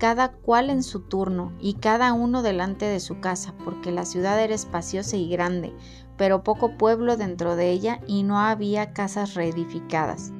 cada 0.00 0.32
cual 0.32 0.70
en 0.70 0.82
su 0.82 1.00
turno, 1.00 1.52
y 1.60 1.74
cada 1.74 2.14
uno 2.14 2.42
delante 2.42 2.86
de 2.86 3.00
su 3.00 3.20
casa, 3.20 3.52
porque 3.64 3.92
la 3.92 4.06
ciudad 4.06 4.42
era 4.42 4.54
espaciosa 4.54 5.18
y 5.18 5.28
grande, 5.28 5.74
pero 6.16 6.42
poco 6.42 6.78
pueblo 6.78 7.18
dentro 7.18 7.54
de 7.54 7.70
ella 7.70 8.00
y 8.06 8.22
no 8.22 8.40
había 8.40 8.94
casas 8.94 9.34
reedificadas. 9.34 10.32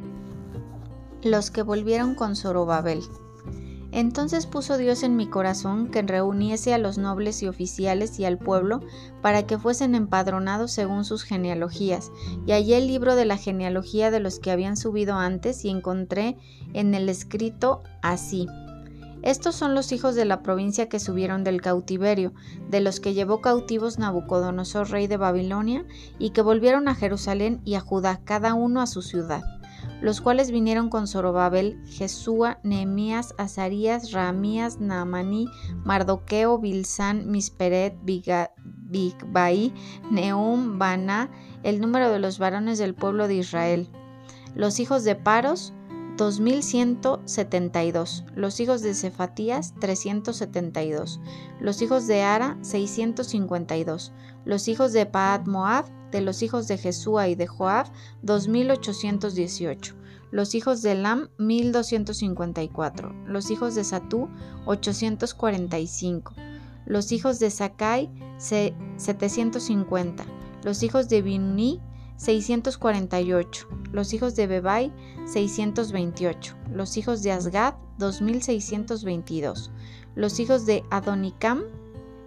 Los 1.23 1.51
que 1.51 1.63
volvieron 1.63 2.15
con 2.15 2.37
Zorobabel. 2.37 3.03
Entonces 3.93 4.47
puso 4.47 4.79
Dios 4.79 5.03
en 5.03 5.17
mi 5.17 5.27
corazón 5.27 5.89
que 5.89 6.01
reuniese 6.01 6.73
a 6.73 6.79
los 6.79 6.97
nobles 6.97 7.43
y 7.43 7.49
oficiales 7.49 8.19
y 8.19 8.25
al 8.25 8.39
pueblo 8.39 8.81
para 9.21 9.47
que 9.47 9.59
fuesen 9.59 9.95
empadronados 9.95 10.71
según 10.71 11.05
sus 11.05 11.23
genealogías, 11.23 12.13
y 12.47 12.53
hallé 12.53 12.79
el 12.79 12.87
libro 12.87 13.15
de 13.15 13.27
la 13.27 13.37
genealogía 13.37 14.11
de 14.11 14.21
los 14.21 14.39
que 14.39 14.53
habían 14.53 14.79
subido 14.79 15.17
antes 15.17 15.67
y 15.67 15.69
encontré 15.69 16.39
en 16.73 16.95
el 16.95 17.11
escrito 17.11 17.83
así. 18.01 18.47
Estos 19.23 19.55
son 19.55 19.75
los 19.75 19.93
hijos 19.93 20.15
de 20.15 20.25
la 20.25 20.43
provincia 20.43 20.89
que 20.89 20.99
subieron 20.99 21.45
del 21.45 21.61
cautiverio, 21.61 22.33
de 22.71 22.81
los 22.81 23.01
que 23.01 23.13
llevó 23.13 23.43
cautivos 23.43 23.99
Nabucodonosor, 23.99 24.91
rey 24.91 25.07
de 25.09 25.19
Babilonia, 25.19 25.85
y 26.19 26.31
que 26.31 26.41
volvieron 26.41 26.89
a 26.89 26.95
Jerusalén 26.95 27.61
y 27.65 27.75
a 27.75 27.81
Judá, 27.81 28.21
cada 28.25 28.55
uno 28.55 28.81
a 28.81 28.87
su 28.87 29.03
ciudad, 29.03 29.43
los 30.01 30.23
cuales 30.23 30.51
vinieron 30.51 30.89
con 30.89 31.07
Zorobabel, 31.07 31.83
Jesúa, 31.87 32.61
Nehemías, 32.63 33.35
Azarías, 33.37 34.13
Ramías, 34.13 34.81
Naamaní, 34.81 35.49
Mardoqueo, 35.85 36.59
Bilsán, 36.59 37.31
Misperet, 37.31 37.95
Bigbai, 38.03 39.75
Neum, 40.11 40.79
Baná, 40.79 41.31
el 41.63 41.81
número 41.83 42.11
de 42.11 42.21
los 42.21 42.39
varones 42.39 42.79
del 42.79 42.95
pueblo 42.95 43.29
de 43.29 43.35
Israel. 43.35 43.91
Los 44.55 44.81
hijos 44.81 45.05
de 45.05 45.15
Paros, 45.15 45.75
2172. 46.17 48.25
Los 48.35 48.61
hijos 48.61 48.83
de 48.83 48.95
Cefatías 48.95 49.75
372. 49.81 51.21
Los 51.61 51.83
hijos 51.83 52.07
de 52.07 52.23
Ara 52.23 52.57
652. 52.63 54.13
Los 54.45 54.69
hijos 54.69 54.93
de 54.93 55.07
Paat 55.07 55.47
Moab 55.47 55.87
de 56.11 56.21
los 56.21 56.43
hijos 56.43 56.69
de 56.69 56.79
Jesúa 56.79 57.29
y 57.29 57.35
de 57.35 57.47
Joab 57.47 57.87
2818. 58.23 59.95
Los 60.31 60.55
hijos 60.55 60.83
de 60.83 60.95
Lam 60.95 61.29
1254. 61.39 63.13
Los 63.27 63.51
hijos 63.51 63.75
de 63.75 63.85
Satú 63.85 64.29
845. 64.67 66.35
Los 66.87 67.13
hijos 67.13 67.39
de 67.39 67.51
Sakai 67.51 68.11
750. 68.39 70.25
Los 70.63 70.83
hijos 70.83 71.09
de 71.09 71.23
Binni 71.23 71.81
648, 72.21 73.67
los 73.93 74.13
hijos 74.13 74.37
de 74.37 74.47
Bebai 74.47 74.93
628, 75.25 76.55
los 76.71 76.99
hijos 76.99 77.23
de 77.23 77.33
Asgad 77.33 77.77
2622, 77.97 79.71
los 80.17 80.39
hijos 80.39 80.67
de 80.67 80.85
Adonicam 80.91 81.63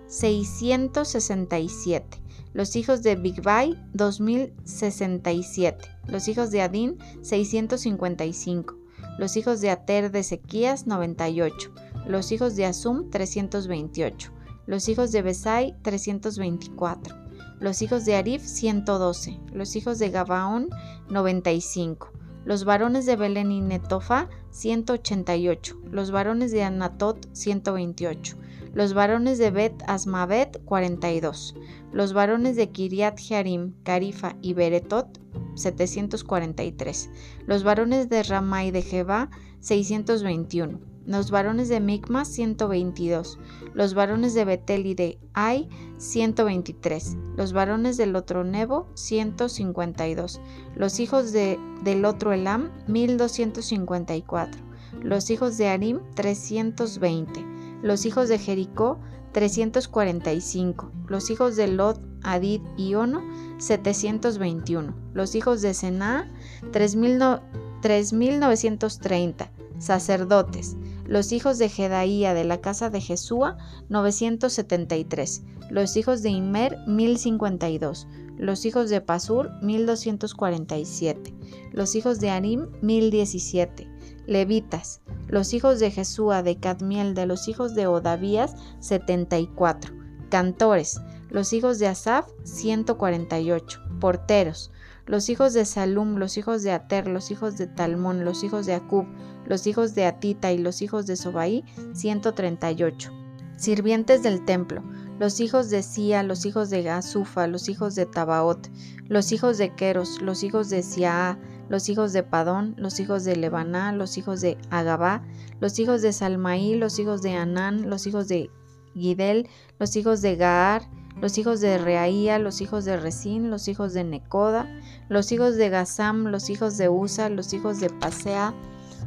667, 0.07 2.23
los 2.53 2.75
hijos 2.75 3.03
de 3.03 3.15
Bigbai 3.15 3.79
2067, 3.93 5.87
los 6.07 6.27
hijos 6.27 6.49
de 6.49 6.63
Adin 6.63 6.97
655, 7.21 8.75
los 9.19 9.37
hijos 9.37 9.61
de 9.61 9.69
Ater 9.69 10.11
de 10.11 10.23
Sequías 10.23 10.87
98, 10.87 11.71
los 12.07 12.31
hijos 12.31 12.55
de 12.55 12.65
Asum 12.65 13.11
328, 13.11 14.31
los 14.65 14.89
hijos 14.89 15.11
de 15.11 15.21
Besai 15.21 15.75
324, 15.83 17.22
los 17.63 17.81
hijos 17.81 18.03
de 18.03 18.17
Arif 18.17 18.43
112, 18.43 19.39
los 19.53 19.77
hijos 19.77 19.97
de 19.97 20.09
Gabaón 20.09 20.67
95, 21.07 22.11
los 22.43 22.65
varones 22.65 23.05
de 23.05 23.15
Belén 23.15 23.53
y 23.53 23.61
Netofa 23.61 24.27
188, 24.49 25.79
los 25.89 26.11
varones 26.11 26.51
de 26.51 26.63
Anatot 26.63 27.25
128, 27.31 28.35
los 28.73 28.93
varones 28.93 29.37
de 29.37 29.49
Bet 29.49 29.81
Asmavet 29.87 30.61
42, 30.65 31.55
los 31.93 32.11
varones 32.11 32.57
de 32.57 32.69
Kiriat 32.69 33.17
Jearim, 33.17 33.75
Carifa 33.83 34.35
y 34.41 34.55
Beretot 34.55 35.21
743, 35.55 37.09
los 37.47 37.63
varones 37.63 38.09
de 38.09 38.23
Ramá 38.23 38.65
y 38.65 38.71
de 38.71 38.81
Jeba 38.81 39.29
621, 39.61 40.81
los 41.05 41.31
varones 41.31 41.69
de 41.69 41.79
Micmas 41.79 42.27
122, 42.29 43.39
los 43.73 43.93
varones 43.93 44.33
de 44.33 44.45
Betel 44.45 44.85
y 44.85 44.95
de 44.95 45.19
Ai 45.33 45.69
123, 45.97 47.17
los 47.35 47.53
varones 47.53 47.97
del 47.97 48.15
otro 48.15 48.43
Nebo 48.43 48.87
152, 48.95 50.41
los 50.75 50.99
hijos 50.99 51.31
de, 51.31 51.59
del 51.83 52.05
otro 52.05 52.33
Elam 52.33 52.71
1254, 52.87 54.61
los 55.01 55.29
hijos 55.29 55.57
de 55.57 55.67
Arim 55.67 55.99
320, 56.15 57.45
los 57.81 58.05
hijos 58.05 58.29
de 58.29 58.39
Jericó 58.39 58.99
345, 59.33 60.91
los 61.07 61.29
hijos 61.29 61.55
de 61.55 61.67
Lot, 61.67 62.01
Adid 62.23 62.61
y 62.77 62.95
Ono 62.95 63.21
721, 63.57 64.95
los 65.13 65.35
hijos 65.35 65.61
de 65.61 65.73
Sená 65.73 66.29
3930, 66.71 69.51
sacerdotes, 69.79 70.77
los 71.05 71.31
hijos 71.31 71.57
de 71.57 71.69
Jedaía 71.69 72.33
de 72.33 72.43
la 72.43 72.61
casa 72.61 72.89
de 72.89 73.01
Jesúa 73.01 73.57
973, 73.89 75.43
los 75.69 75.97
hijos 75.97 76.21
de 76.23 76.29
Imer 76.29 76.77
1052, 76.87 78.07
los 78.37 78.65
hijos 78.65 78.89
de 78.89 79.01
Pasur 79.01 79.51
1247, 79.61 81.33
los 81.71 81.95
hijos 81.95 82.19
de 82.19 82.29
Arim 82.29 82.67
1017, 82.81 83.89
levitas, 84.25 85.01
los 85.27 85.53
hijos 85.53 85.79
de 85.79 85.91
Jesúa 85.91 86.43
de 86.43 86.57
Cadmiel 86.57 87.13
de 87.13 87.25
los 87.25 87.47
hijos 87.47 87.75
de 87.75 87.87
Odavías 87.87 88.55
74, 88.79 89.93
cantores, 90.29 90.99
los 91.29 91.53
hijos 91.53 91.79
de 91.79 91.87
Asaf 91.87 92.27
148, 92.43 93.79
porteros, 93.99 94.71
los 95.05 95.29
hijos 95.29 95.53
de 95.53 95.65
Salum, 95.65 96.15
los 96.15 96.37
hijos 96.37 96.63
de 96.63 96.71
Ater, 96.71 97.07
los 97.07 97.31
hijos 97.31 97.57
de 97.57 97.67
Talmón, 97.67 98.23
los 98.23 98.43
hijos 98.43 98.65
de 98.65 98.73
Acub, 98.73 99.05
los 99.45 99.67
hijos 99.67 99.95
de 99.95 100.05
Atita 100.05 100.51
y 100.51 100.57
los 100.57 100.81
hijos 100.81 101.05
de 101.05 101.15
Sobaí, 101.15 101.63
138. 101.93 103.11
Sirvientes 103.57 104.23
del 104.23 104.45
templo, 104.45 104.83
los 105.19 105.39
hijos 105.39 105.69
de 105.69 105.83
Sia, 105.83 106.23
los 106.23 106.45
hijos 106.45 106.69
de 106.69 106.83
Gazufa, 106.83 107.47
los 107.47 107.69
hijos 107.69 107.95
de 107.95 108.05
Tabaot, 108.05 108.69
los 109.07 109.31
hijos 109.31 109.57
de 109.57 109.75
Queros, 109.75 110.21
los 110.21 110.43
hijos 110.43 110.69
de 110.69 110.81
Siaa, 110.81 111.37
los 111.69 111.89
hijos 111.89 112.13
de 112.13 112.23
Padón, 112.23 112.75
los 112.77 112.99
hijos 112.99 113.23
de 113.23 113.35
Lebaná, 113.35 113.91
los 113.93 114.17
hijos 114.17 114.41
de 114.41 114.57
Agabá, 114.69 115.23
los 115.59 115.79
hijos 115.79 116.01
de 116.01 116.13
Salmaí, 116.13 116.75
los 116.75 116.99
hijos 116.99 117.21
de 117.21 117.35
Anán, 117.35 117.89
los 117.89 118.07
hijos 118.07 118.27
de 118.27 118.49
Gidel, 118.95 119.47
los 119.79 119.95
hijos 119.95 120.21
de 120.21 120.35
Gaar, 120.35 120.83
los 121.21 121.37
hijos 121.37 121.61
de 121.61 121.77
Reaía, 121.77 122.39
los 122.39 122.61
hijos 122.61 122.85
de 122.85 122.97
Resín, 122.97 123.49
los 123.49 123.67
hijos 123.67 123.93
de 123.93 124.03
Necoda, 124.03 124.67
los 125.09 125.31
hijos 125.31 125.55
de 125.55 125.69
Gazam, 125.69 126.25
los 126.25 126.49
hijos 126.49 126.77
de 126.77 126.89
Usa, 126.89 127.29
los 127.29 127.53
hijos 127.53 127.79
de 127.79 127.89
Pasea, 127.89 128.53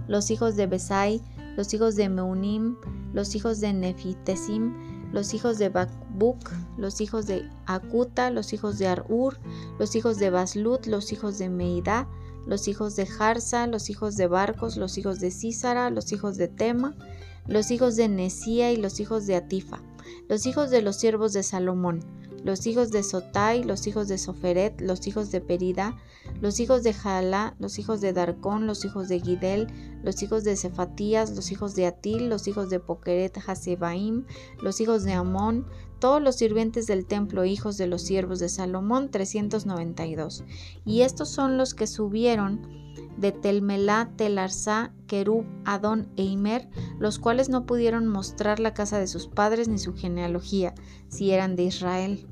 los 0.09 0.31
hijos 0.31 0.57
de 0.57 0.67
Besai, 0.67 1.21
los 1.57 1.73
hijos 1.75 1.97
de 1.97 2.09
Meunim, 2.09 2.77
los 3.13 3.35
hijos 3.35 3.61
de 3.61 3.73
Nefitesim, 3.73 4.75
los 5.13 5.35
hijos 5.35 5.59
de 5.59 5.69
Bakbuk, 5.69 6.39
los 6.77 7.01
hijos 7.01 7.27
de 7.27 7.49
Akuta, 7.67 8.31
los 8.31 8.53
hijos 8.53 8.79
de 8.79 8.89
Arur, 8.89 9.39
los 9.79 9.95
hijos 9.97 10.19
de 10.19 10.31
Baslut, 10.31 10.87
los 10.87 11.13
hijos 11.13 11.39
de 11.39 11.49
Meidá, 11.49 12.09
los 12.47 12.69
hijos 12.69 12.97
de 12.97 13.07
Jarsa, 13.07 13.67
los 13.67 13.91
hijos 13.91 14.17
de 14.17 14.27
Barcos, 14.27 14.77
los 14.77 14.99
hijos 14.99 15.19
de 15.19 15.31
Císara, 15.31 15.91
los 15.91 16.13
hijos 16.13 16.37
de 16.37 16.49
Tema, 16.49 16.95
los 17.47 17.71
hijos 17.71 17.97
de 17.97 18.09
Nesía 18.09 18.73
y 18.73 18.77
los 18.77 19.01
hijos 19.01 19.27
de 19.27 19.37
Atifa 19.37 19.81
los 20.29 20.47
hijos 20.47 20.71
de 20.71 20.83
los 20.83 20.97
siervos 20.97 21.33
de 21.33 21.43
Salomón, 21.43 22.01
los 22.45 22.67
hijos 22.67 22.91
de 22.91 23.03
Sotai, 23.03 23.65
los 23.65 23.87
hijos 23.87 24.07
de 24.07 24.19
Soferet, 24.19 24.81
los 24.81 25.07
hijos 25.07 25.33
de 25.33 25.41
Perida, 25.41 25.97
los 26.41 26.61
hijos 26.61 26.83
de 26.85 26.93
Jalá, 26.93 27.57
los 27.59 27.79
hijos 27.79 28.01
de 28.01 28.13
Darcón, 28.13 28.67
los 28.67 28.85
hijos 28.85 29.09
de 29.09 29.21
Gidel, 29.21 29.67
los 30.05 30.23
hijos 30.23 30.45
de 30.45 30.57
Cefatías, 30.57 31.35
los 31.35 31.51
hijos 31.51 31.75
de 31.75 31.87
Atil, 31.87 32.29
los 32.29 32.47
hijos 32.47 32.71
de 32.71 32.79
Pokeret 32.79 33.37
Hasebaim, 33.45 34.27
los 34.63 34.81
hijos 34.81 35.03
de 35.03 35.15
Amón, 35.15 35.67
todos 35.99 36.23
los 36.23 36.37
sirvientes 36.37 36.87
del 36.87 37.07
templo, 37.07 37.45
hijos 37.45 37.79
de 37.79 37.87
los 37.89 38.03
siervos 38.03 38.39
de 38.39 38.49
Salomón, 38.49 39.11
392. 39.11 40.45
Y 40.85 41.01
estos 41.01 41.29
son 41.29 41.57
los 41.57 41.75
que 41.75 41.87
subieron 41.87 42.86
de 43.17 43.33
Telmelá, 43.33 44.11
Telarsá, 44.17 44.93
Kerub, 45.07 45.45
Adón 45.65 46.09
e 46.17 46.25
Imer, 46.25 46.69
los 46.99 47.19
cuales 47.19 47.49
no 47.49 47.67
pudieron 47.67 48.07
mostrar 48.07 48.61
la 48.61 48.75
casa 48.75 48.99
de 48.99 49.07
sus 49.07 49.27
padres 49.27 49.69
ni 49.69 49.79
su 49.79 49.95
genealogía, 49.95 50.75
si 51.09 51.33
eran 51.33 51.57
de 51.57 51.65
Israel. 51.65 52.27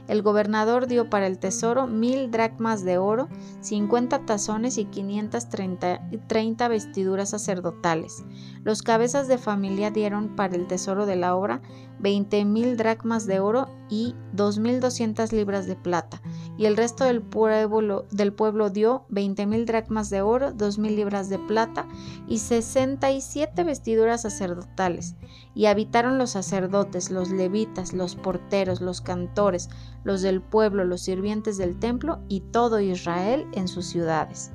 El 0.09 0.23
gobernador 0.23 0.89
dio 0.89 1.09
para 1.09 1.27
el 1.27 1.39
tesoro 1.39 1.87
mil 1.87 2.31
dracmas 2.31 2.85
de 2.85 2.99
oro, 2.99 3.29
cincuenta 3.61 4.27
tazones 4.27 4.77
y 4.77 4.85
quinientas 4.87 5.49
treinta 5.49 6.69
vestiduras 6.69 7.31
sacerdotales. 7.31 8.25
Los 8.65 8.83
cabezas 8.83 9.29
de 9.29 9.39
familia 9.39 9.91
dieron 9.91 10.35
para 10.37 10.57
el 10.57 10.67
tesoro 10.67 11.07
de 11.07 11.17
la 11.17 11.37
obra 11.37 11.63
veinte 11.99 12.45
mil 12.45 12.77
dracmas 12.77 13.27
de 13.27 13.41
oro 13.41 13.69
y 13.89 14.15
dos 14.33 14.59
mil 14.59 14.81
doscientas 14.81 15.33
libras 15.33 15.67
de 15.67 15.77
plata. 15.77 16.21
Y 16.57 16.67
el 16.67 16.77
resto 16.77 17.05
del 17.05 17.23
pueblo, 17.23 18.07
del 18.11 18.33
pueblo 18.33 18.71
dio 18.71 19.05
veinte 19.09 19.47
mil 19.47 19.67
dracmas 19.67 20.11
de 20.11 20.23
oro, 20.23 20.53
dos 20.53 20.79
mil 20.79 20.97
libras 20.97 21.29
de 21.29 21.39
plata 21.39 21.87
y 22.27 22.39
sesenta 22.39 23.13
y 23.13 23.21
siete 23.21 23.65
vestiduras 23.65 24.23
sacerdotales. 24.23 25.15
Y 25.55 25.67
habitaron 25.67 26.19
los 26.19 26.31
sacerdotes, 26.31 27.11
los 27.11 27.31
levitas, 27.31 27.93
los 27.93 28.17
porteros, 28.17 28.81
los 28.81 29.01
cantores, 29.01 29.69
los 30.05 30.23
del 30.23 30.41
pueblo, 30.41 30.85
los 30.85 31.03
sirvientes 31.03 31.59
del 31.59 31.79
templo 31.79 32.21
y 32.29 32.41
todo 32.41 32.81
Israel 32.81 33.47
en 33.53 33.69
sus 33.69 33.87
ciudades. 33.87 34.51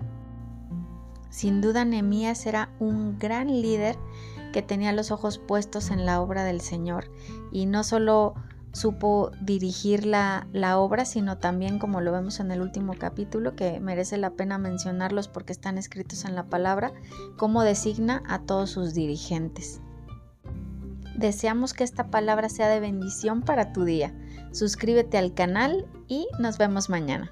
Sin 1.29 1.61
duda 1.61 1.85
Nehemías 1.85 2.45
era 2.47 2.69
un 2.79 3.19
gran 3.19 3.47
líder 3.47 3.95
que 4.51 4.61
tenía 4.61 4.93
los 4.93 5.11
ojos 5.11 5.37
puestos 5.37 5.91
en 5.91 6.05
la 6.05 6.21
obra 6.21 6.43
del 6.43 6.61
Señor 6.61 7.11
y 7.51 7.65
no 7.65 7.83
solo 7.83 8.35
supo 8.73 9.31
dirigir 9.41 10.05
la, 10.05 10.47
la, 10.53 10.77
obra, 10.77 11.05
sino 11.05 11.37
también, 11.37 11.79
como 11.79 11.99
lo 12.01 12.11
vemos 12.11 12.39
en 12.39 12.51
el 12.51 12.61
último 12.61 12.93
capítulo, 12.97 13.55
que 13.55 13.79
merece 13.79 14.17
la 14.17 14.31
pena 14.31 14.57
mencionarlos 14.57 15.27
porque 15.27 15.51
están 15.51 15.77
escritos 15.77 16.25
en 16.25 16.35
la 16.35 16.43
palabra, 16.43 16.93
cómo 17.37 17.63
designa 17.63 18.23
a 18.27 18.39
todos 18.39 18.69
sus 18.69 18.93
dirigentes. 18.93 19.81
Deseamos 21.15 21.73
que 21.73 21.83
esta 21.83 22.11
palabra 22.11 22.49
sea 22.49 22.69
de 22.69 22.79
bendición 22.79 23.41
para 23.41 23.73
tu 23.73 23.83
día. 23.83 24.13
Suscríbete 24.51 25.17
al 25.17 25.33
canal 25.33 25.87
y 26.07 26.27
nos 26.39 26.59
vemos 26.59 26.89
mañana. 26.89 27.31